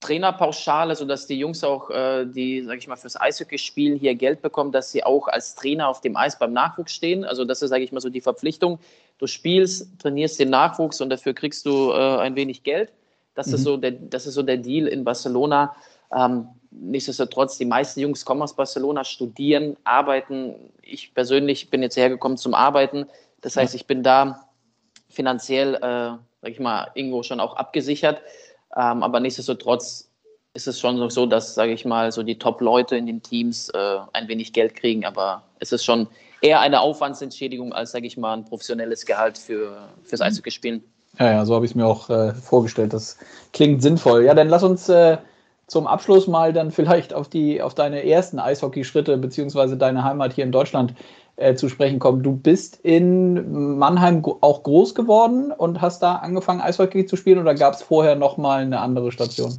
[0.00, 4.70] Trainerpauschale, sodass die Jungs auch, äh, die, sage ich mal, fürs Eishockey-Spielen hier Geld bekommen,
[4.70, 7.24] dass sie auch als Trainer auf dem Eis beim Nachwuchs stehen.
[7.24, 8.78] Also das ist, sage ich mal, so die Verpflichtung.
[9.18, 12.92] Du spielst, trainierst den Nachwuchs und dafür kriegst du äh, ein wenig Geld.
[13.34, 13.54] Das, mhm.
[13.54, 15.74] ist so der, das ist so der Deal in Barcelona.
[16.16, 20.70] Ähm, nichtsdestotrotz, die meisten Jungs kommen aus Barcelona, studieren, arbeiten.
[20.82, 23.06] Ich persönlich bin jetzt hergekommen zum Arbeiten.
[23.40, 24.48] Das heißt, ich bin da
[25.08, 28.22] finanziell, äh, sag ich mal, irgendwo schon auch abgesichert.
[28.78, 30.08] Ähm, aber nichtsdestotrotz
[30.54, 33.98] ist es schon so, dass, sage ich mal, so die Top-Leute in den Teams äh,
[34.12, 35.04] ein wenig Geld kriegen.
[35.04, 36.06] Aber es ist schon
[36.40, 40.26] eher eine Aufwandsentschädigung als, sage ich mal, ein professionelles Gehalt für, fürs mhm.
[40.26, 40.82] Eishockey-Spielen.
[41.18, 42.92] Ja, ja, so habe ich es mir auch äh, vorgestellt.
[42.92, 43.18] Das
[43.52, 44.24] klingt sinnvoll.
[44.24, 45.18] Ja, dann lass uns äh,
[45.66, 50.44] zum Abschluss mal dann vielleicht auf die auf deine ersten Eishockey-Schritte beziehungsweise deine Heimat hier
[50.44, 50.94] in Deutschland
[51.38, 52.22] äh, zu sprechen kommen.
[52.22, 57.54] Du bist in Mannheim auch groß geworden und hast da angefangen Eishockey zu spielen oder
[57.54, 59.58] gab es vorher noch mal eine andere Station?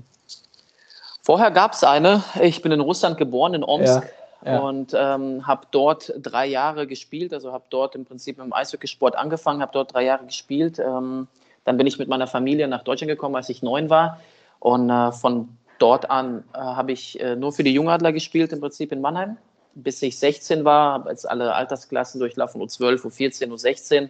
[1.22, 2.24] Vorher gab es eine.
[2.42, 4.04] Ich bin in Russland geboren, in Omsk.
[4.44, 4.60] Ja, ja.
[4.60, 9.16] Und ähm, habe dort drei Jahre gespielt, also habe dort im Prinzip mit dem Eishockeysport
[9.16, 10.80] angefangen, habe dort drei Jahre gespielt.
[10.80, 11.28] Ähm,
[11.66, 14.20] dann bin ich mit meiner Familie nach Deutschland gekommen, als ich neun war.
[14.60, 18.60] Und äh, von dort an äh, habe ich äh, nur für die Jungadler gespielt, im
[18.60, 19.38] Prinzip in Mannheim,
[19.84, 24.10] bis ich 16 war, habe jetzt alle Altersklassen durchlaufen, U12, U14, U16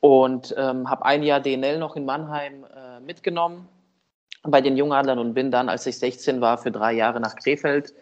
[0.00, 3.68] und ähm, habe ein Jahr DNL noch in Mannheim äh, mitgenommen
[4.42, 7.92] bei den Jungadlern und bin dann, als ich 16 war, für drei Jahre nach Krefeld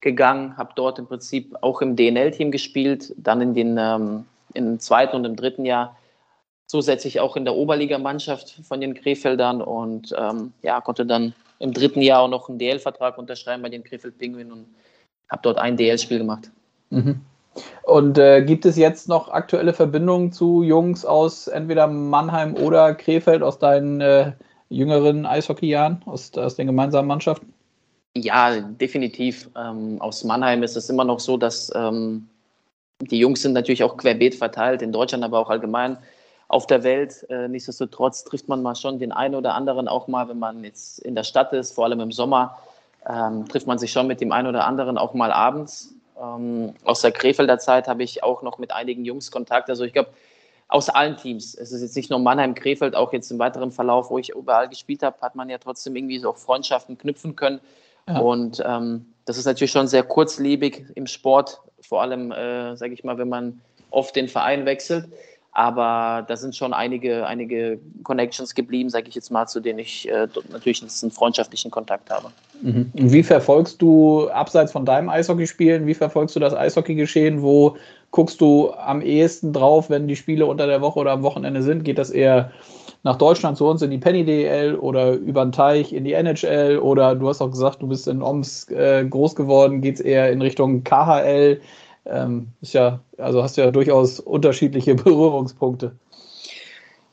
[0.00, 5.16] gegangen, habe dort im Prinzip auch im DNL-Team gespielt, dann in den ähm, im zweiten
[5.16, 5.96] und im dritten Jahr
[6.66, 12.02] zusätzlich auch in der Oberligamannschaft von den Krefeldern und ähm, ja, konnte dann im dritten
[12.02, 14.66] Jahr auch noch einen DL-Vertrag unterschreiben bei den Krefeld Penguin und
[15.32, 16.50] habe dort ein DL-Spiel gemacht.
[16.90, 17.20] Mhm.
[17.82, 23.42] Und äh, gibt es jetzt noch aktuelle Verbindungen zu Jungs aus entweder Mannheim oder Krefeld
[23.42, 24.32] aus deinen äh,
[24.68, 27.52] jüngeren Eishockeyjahren, aus, aus den gemeinsamen Mannschaften?
[28.14, 29.50] Ja, definitiv.
[29.56, 32.28] Ähm, aus Mannheim ist es immer noch so, dass ähm,
[33.00, 35.96] die Jungs sind natürlich auch querbeet verteilt, in Deutschland, aber auch allgemein
[36.48, 37.26] auf der Welt.
[37.30, 40.98] Äh, nichtsdestotrotz trifft man mal schon den einen oder anderen auch mal, wenn man jetzt
[41.00, 42.58] in der Stadt ist, vor allem im Sommer,
[43.08, 45.94] ähm, trifft man sich schon mit dem einen oder anderen auch mal abends.
[46.20, 49.68] Ähm, aus der Krefelder Zeit habe ich auch noch mit einigen Jungs Kontakt.
[49.70, 50.10] Also ich glaube,
[50.68, 51.54] aus allen Teams.
[51.54, 54.68] Es ist jetzt nicht nur Mannheim, Krefeld, auch jetzt im weiteren Verlauf, wo ich überall
[54.68, 57.60] gespielt habe, hat man ja trotzdem irgendwie so auch Freundschaften knüpfen können.
[58.08, 58.18] Ja.
[58.18, 63.04] Und ähm, das ist natürlich schon sehr kurzlebig im Sport, vor allem, äh, sage ich
[63.04, 65.08] mal, wenn man oft den Verein wechselt.
[65.54, 70.08] Aber da sind schon einige, einige Connections geblieben, sage ich jetzt mal, zu denen ich
[70.08, 72.28] äh, natürlich einen freundschaftlichen Kontakt habe.
[72.62, 72.90] Mhm.
[72.94, 77.42] Wie verfolgst du, abseits von deinem Eishockeyspielen, wie verfolgst du das Eishockeygeschehen?
[77.42, 77.76] Wo
[78.12, 81.84] guckst du am ehesten drauf, wenn die Spiele unter der Woche oder am Wochenende sind?
[81.84, 82.50] Geht das eher
[83.02, 86.78] nach Deutschland zu uns in die Penny DL oder über den Teich in die NHL
[86.78, 90.30] oder du hast auch gesagt, du bist in Oms äh, groß geworden, geht es eher
[90.30, 91.60] in Richtung KHL.
[92.04, 95.96] Ähm, ist ja, also hast du ja durchaus unterschiedliche Berührungspunkte.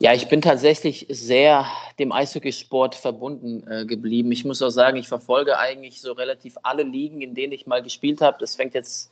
[0.01, 1.65] Ja, ich bin tatsächlich sehr
[1.99, 4.31] dem Eishockeysport verbunden äh, geblieben.
[4.31, 7.83] Ich muss auch sagen, ich verfolge eigentlich so relativ alle Ligen, in denen ich mal
[7.83, 8.37] gespielt habe.
[8.39, 9.11] Das fängt jetzt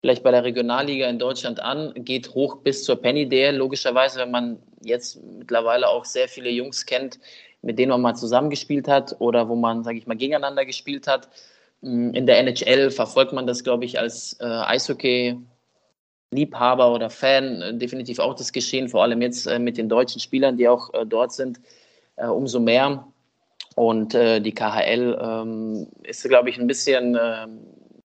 [0.00, 3.56] vielleicht bei der Regionalliga in Deutschland an, geht hoch bis zur Penny DL.
[3.56, 7.20] Logischerweise, wenn man jetzt mittlerweile auch sehr viele Jungs kennt,
[7.62, 11.28] mit denen man mal zusammengespielt hat oder wo man, sage ich mal, gegeneinander gespielt hat.
[11.80, 15.38] Mm, in der NHL verfolgt man das, glaube ich, als äh, Eishockey
[16.34, 20.20] Liebhaber oder Fan äh, definitiv auch das Geschehen, vor allem jetzt äh, mit den deutschen
[20.20, 21.60] Spielern, die auch äh, dort sind,
[22.16, 23.08] umso mehr.
[23.74, 27.18] Und die KHL ähm, ist, glaube ich, ein bisschen,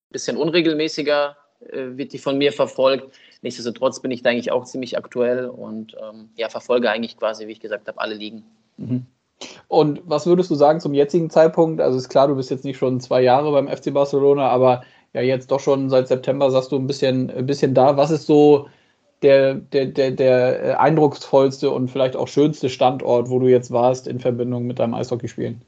[0.10, 3.14] bisschen unregelmäßiger, wird die von mir verfolgt.
[3.44, 7.52] Nichtsdestotrotz bin ich da eigentlich auch ziemlich aktuell und ähm, ja, verfolge eigentlich quasi, wie
[7.52, 8.46] ich gesagt habe, alle Ligen.
[8.78, 9.06] Mhm.
[9.68, 11.82] Und was würdest du sagen zum jetzigen Zeitpunkt?
[11.82, 14.84] Also ist klar, du bist jetzt nicht schon zwei Jahre beim FC Barcelona, aber
[15.14, 17.98] ja jetzt doch schon seit September, sagst du, ein bisschen, ein bisschen da.
[17.98, 18.68] Was ist so
[19.22, 24.20] der, der, der, der eindrucksvollste und vielleicht auch schönste Standort, wo du jetzt warst in
[24.20, 25.62] Verbindung mit deinem Eishockeyspielen?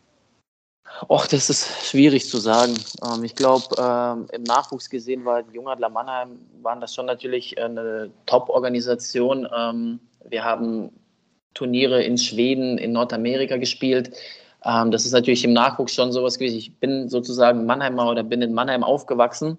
[1.07, 2.74] Och, das ist schwierig zu sagen.
[3.03, 8.11] Ähm, ich glaube, ähm, im Nachwuchs gesehen war Jungadler Mannheim, waren das schon natürlich eine
[8.26, 9.47] Top-Organisation.
[9.55, 9.99] Ähm,
[10.30, 10.91] wir haben
[11.54, 14.12] Turniere in Schweden, in Nordamerika gespielt.
[14.64, 16.58] Ähm, das ist natürlich im Nachwuchs schon sowas gewesen.
[16.58, 19.58] Ich bin sozusagen Mannheimer oder bin in Mannheim aufgewachsen.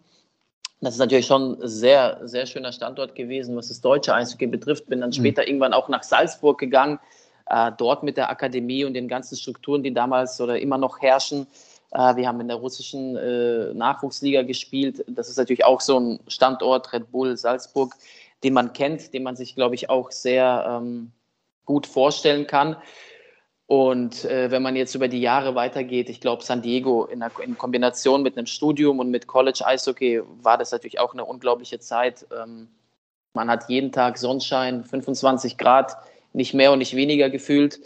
[0.81, 4.87] Das ist natürlich schon ein sehr, sehr schöner Standort gewesen, was das deutsche Eishockey betrifft.
[4.89, 5.15] Bin dann mhm.
[5.15, 5.49] später mhm.
[5.49, 6.99] irgendwann auch nach Salzburg gegangen,
[7.47, 11.47] äh, dort mit der Akademie und den ganzen Strukturen, die damals oder immer noch herrschen.
[11.93, 15.05] Äh, wir haben in der russischen äh, Nachwuchsliga gespielt.
[15.07, 17.95] Das ist natürlich auch so ein Standort, Red Bull Salzburg,
[18.43, 21.13] den man kennt, den man sich, glaube ich, auch sehr ähm,
[21.65, 22.77] gut vorstellen kann.
[23.67, 27.33] Und äh, wenn man jetzt über die Jahre weitergeht, ich glaube, San Diego in, einer,
[27.41, 31.79] in, Kombination mit einem Studium und mit College Eishockey war das natürlich auch eine unglaubliche
[31.79, 32.27] Zeit.
[32.39, 32.69] Ähm,
[33.33, 35.97] man hat jeden Tag Sonnenschein, 25 Grad,
[36.35, 37.79] nicht mehr und nicht weniger gefühlt.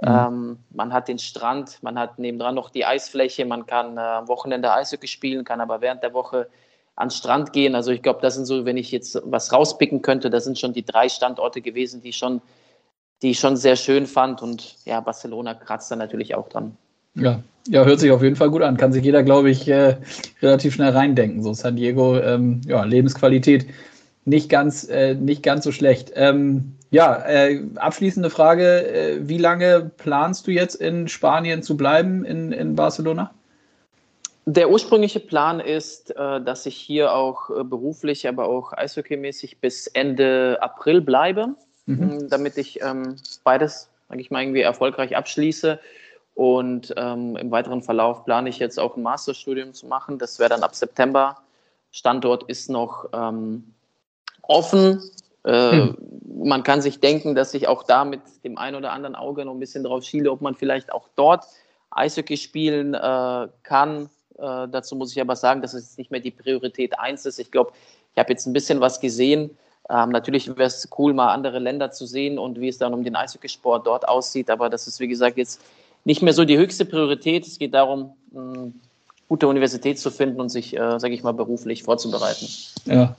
[0.00, 0.08] Mhm.
[0.08, 4.28] Ähm, man hat den Strand, man hat nebendran noch die Eisfläche, man kann äh, am
[4.28, 6.48] Wochenende Eishockey spielen, kann aber während der Woche
[6.94, 7.74] an den Strand gehen.
[7.74, 10.72] Also ich glaube, das sind so, wenn ich jetzt was rauspicken könnte, das sind schon
[10.72, 12.42] die drei Standorte gewesen, die schon
[13.22, 14.42] die ich schon sehr schön fand.
[14.42, 16.76] Und ja, Barcelona kratzt da natürlich auch dran.
[17.14, 18.76] Ja, ja, hört sich auf jeden Fall gut an.
[18.76, 19.96] Kann sich jeder, glaube ich, äh,
[20.40, 21.42] relativ schnell reindenken.
[21.42, 23.66] So San Diego, ähm, ja, Lebensqualität
[24.24, 26.12] nicht ganz, äh, nicht ganz so schlecht.
[26.16, 32.24] Ähm, ja, äh, abschließende Frage: äh, Wie lange planst du jetzt in Spanien zu bleiben,
[32.24, 33.32] in, in Barcelona?
[34.44, 39.86] Der ursprüngliche Plan ist, äh, dass ich hier auch äh, beruflich, aber auch eishockeymäßig bis
[39.86, 41.54] Ende April bleibe
[41.86, 42.02] mhm.
[42.02, 45.78] Ähm, damit ich ähm, beides, sage ich mal, irgendwie erfolgreich abschließe.
[46.34, 50.18] Und ähm, im weiteren Verlauf plane ich jetzt auch ein Masterstudium zu machen.
[50.18, 51.38] Das wäre dann ab September.
[51.90, 53.74] Standort ist noch ähm,
[54.42, 55.02] offen.
[55.44, 55.96] Äh, mhm.
[56.44, 59.52] Man kann sich denken, dass ich auch da mit dem einen oder anderen Auge noch
[59.52, 61.44] ein bisschen drauf schiele, ob man vielleicht auch dort
[61.90, 64.08] Eishockey spielen äh, kann.
[64.38, 67.38] Äh, dazu muss ich aber sagen, dass es nicht mehr die Priorität 1 ist.
[67.38, 67.72] Ich glaube,
[68.14, 69.56] ich habe jetzt ein bisschen was gesehen
[69.90, 73.04] ähm, natürlich wäre es cool, mal andere Länder zu sehen und wie es dann um
[73.04, 74.50] den Eishockeysport dort aussieht.
[74.50, 75.60] Aber das ist, wie gesagt, jetzt
[76.04, 77.46] nicht mehr so die höchste Priorität.
[77.46, 78.72] Es geht darum, eine
[79.28, 82.46] gute Universität zu finden und sich, äh, sage ich mal, beruflich vorzubereiten.
[82.84, 83.16] Ja.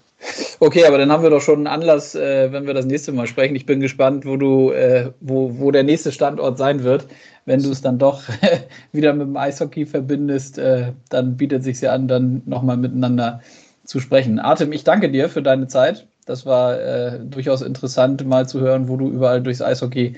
[0.59, 3.27] Okay, aber dann haben wir doch schon einen Anlass, äh, wenn wir das nächste Mal
[3.27, 3.55] sprechen.
[3.55, 7.07] Ich bin gespannt, wo du, äh, wo, wo der nächste Standort sein wird.
[7.45, 8.23] Wenn du es dann doch
[8.93, 13.41] wieder mit dem Eishockey verbindest, äh, dann bietet sich ja an, dann nochmal miteinander
[13.83, 14.39] zu sprechen.
[14.39, 16.07] Artem, ich danke dir für deine Zeit.
[16.25, 20.15] Das war äh, durchaus interessant, mal zu hören, wo du überall durchs Eishockey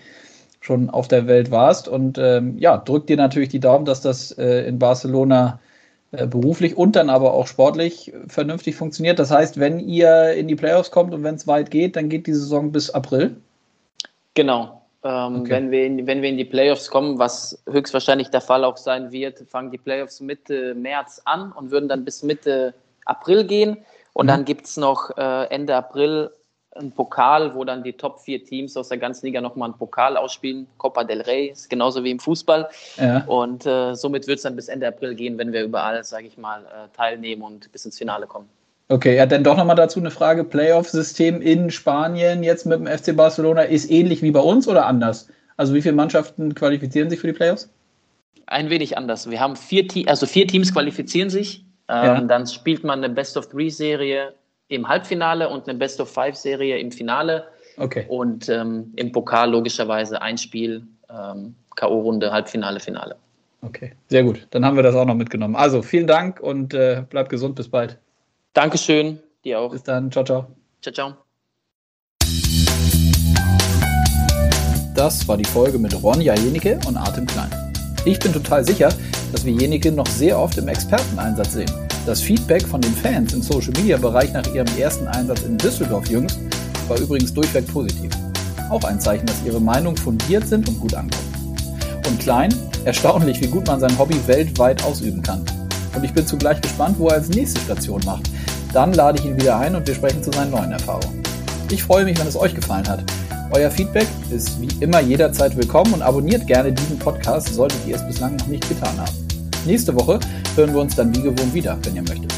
[0.62, 1.88] schon auf der Welt warst.
[1.88, 5.60] Und ähm, ja, drück dir natürlich die Daumen, dass das äh, in Barcelona
[6.12, 9.20] äh, beruflich und dann aber auch sportlich vernünftig funktioniert.
[9.20, 12.28] Das heißt, wenn ihr in die Playoffs kommt und wenn es weit geht, dann geht
[12.28, 13.36] die Saison bis April.
[14.34, 14.82] Genau.
[15.04, 15.52] Ähm, okay.
[15.52, 19.12] wenn, wir in, wenn wir in die Playoffs kommen, was höchstwahrscheinlich der Fall auch sein
[19.12, 22.74] wird, fangen die Playoffs Mitte März an und würden dann bis Mitte
[23.06, 23.78] April gehen.
[24.16, 24.30] Und mhm.
[24.30, 26.32] dann gibt es noch äh, Ende April
[26.74, 30.16] einen Pokal, wo dann die Top vier Teams aus der ganzen Liga nochmal einen Pokal
[30.16, 30.68] ausspielen.
[30.78, 32.70] Copa del Rey, ist genauso wie im Fußball.
[32.98, 33.26] Ja.
[33.26, 36.38] Und äh, somit wird es dann bis Ende April gehen, wenn wir überall, sage ich
[36.38, 38.48] mal, äh, teilnehmen und bis ins Finale kommen.
[38.88, 40.46] Okay, ja, dann doch nochmal dazu eine Frage.
[40.46, 45.28] Playoff-System in Spanien jetzt mit dem FC Barcelona ist ähnlich wie bei uns oder anders?
[45.58, 47.70] Also wie viele Mannschaften qualifizieren sich für die Playoffs?
[48.48, 49.30] Ein wenig anders.
[49.30, 52.22] Wir haben vier, also vier Teams qualifizieren sich ähm, ja.
[52.22, 54.34] Dann spielt man eine Best-of-Three-Serie
[54.68, 57.46] im Halbfinale und eine Best-of-Five-Serie im Finale.
[57.78, 58.06] Okay.
[58.08, 63.16] Und ähm, im Pokal logischerweise ein Spiel, äh, ähm, K.O.-Runde, Halbfinale, Finale.
[63.62, 64.48] Okay, sehr gut.
[64.52, 65.56] Dann haben wir das auch noch mitgenommen.
[65.56, 67.56] Also vielen Dank und äh, bleib gesund.
[67.56, 67.98] Bis bald.
[68.54, 69.72] Dankeschön, dir auch.
[69.72, 70.12] Bis dann.
[70.12, 70.48] Ciao, ciao.
[70.82, 71.14] Ciao, ciao.
[74.96, 77.65] Das war die Folge mit Ronja Jenike und Artem Klein.
[78.06, 78.90] Ich bin total sicher,
[79.32, 81.72] dass wir Jenike noch sehr oft im Experteneinsatz sehen.
[82.06, 86.40] Das Feedback von den Fans im Social-Media-Bereich nach ihrem ersten Einsatz in Düsseldorf jüngst
[86.88, 88.12] war übrigens durchweg positiv.
[88.70, 91.58] Auch ein Zeichen, dass ihre Meinungen fundiert sind und gut ankommen.
[92.08, 92.54] Und Klein,
[92.86, 95.44] erstaunlich, wie gut man sein Hobby weltweit ausüben kann.
[95.96, 98.30] Und ich bin zugleich gespannt, wo er als nächste Station macht.
[98.72, 101.24] Dann lade ich ihn wieder ein und wir sprechen zu seinen neuen Erfahrungen.
[101.72, 103.04] Ich freue mich, wenn es euch gefallen hat.
[103.52, 108.06] Euer Feedback ist wie immer jederzeit willkommen und abonniert gerne diesen Podcast, solltet ihr es
[108.06, 109.28] bislang noch nicht getan haben.
[109.66, 110.20] Nächste Woche
[110.56, 112.34] hören wir uns dann wie gewohnt wieder, wenn ihr möchtet.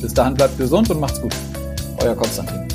[0.00, 1.34] Bis dahin bleibt gesund und macht's gut.
[2.02, 2.71] Euer Konstantin.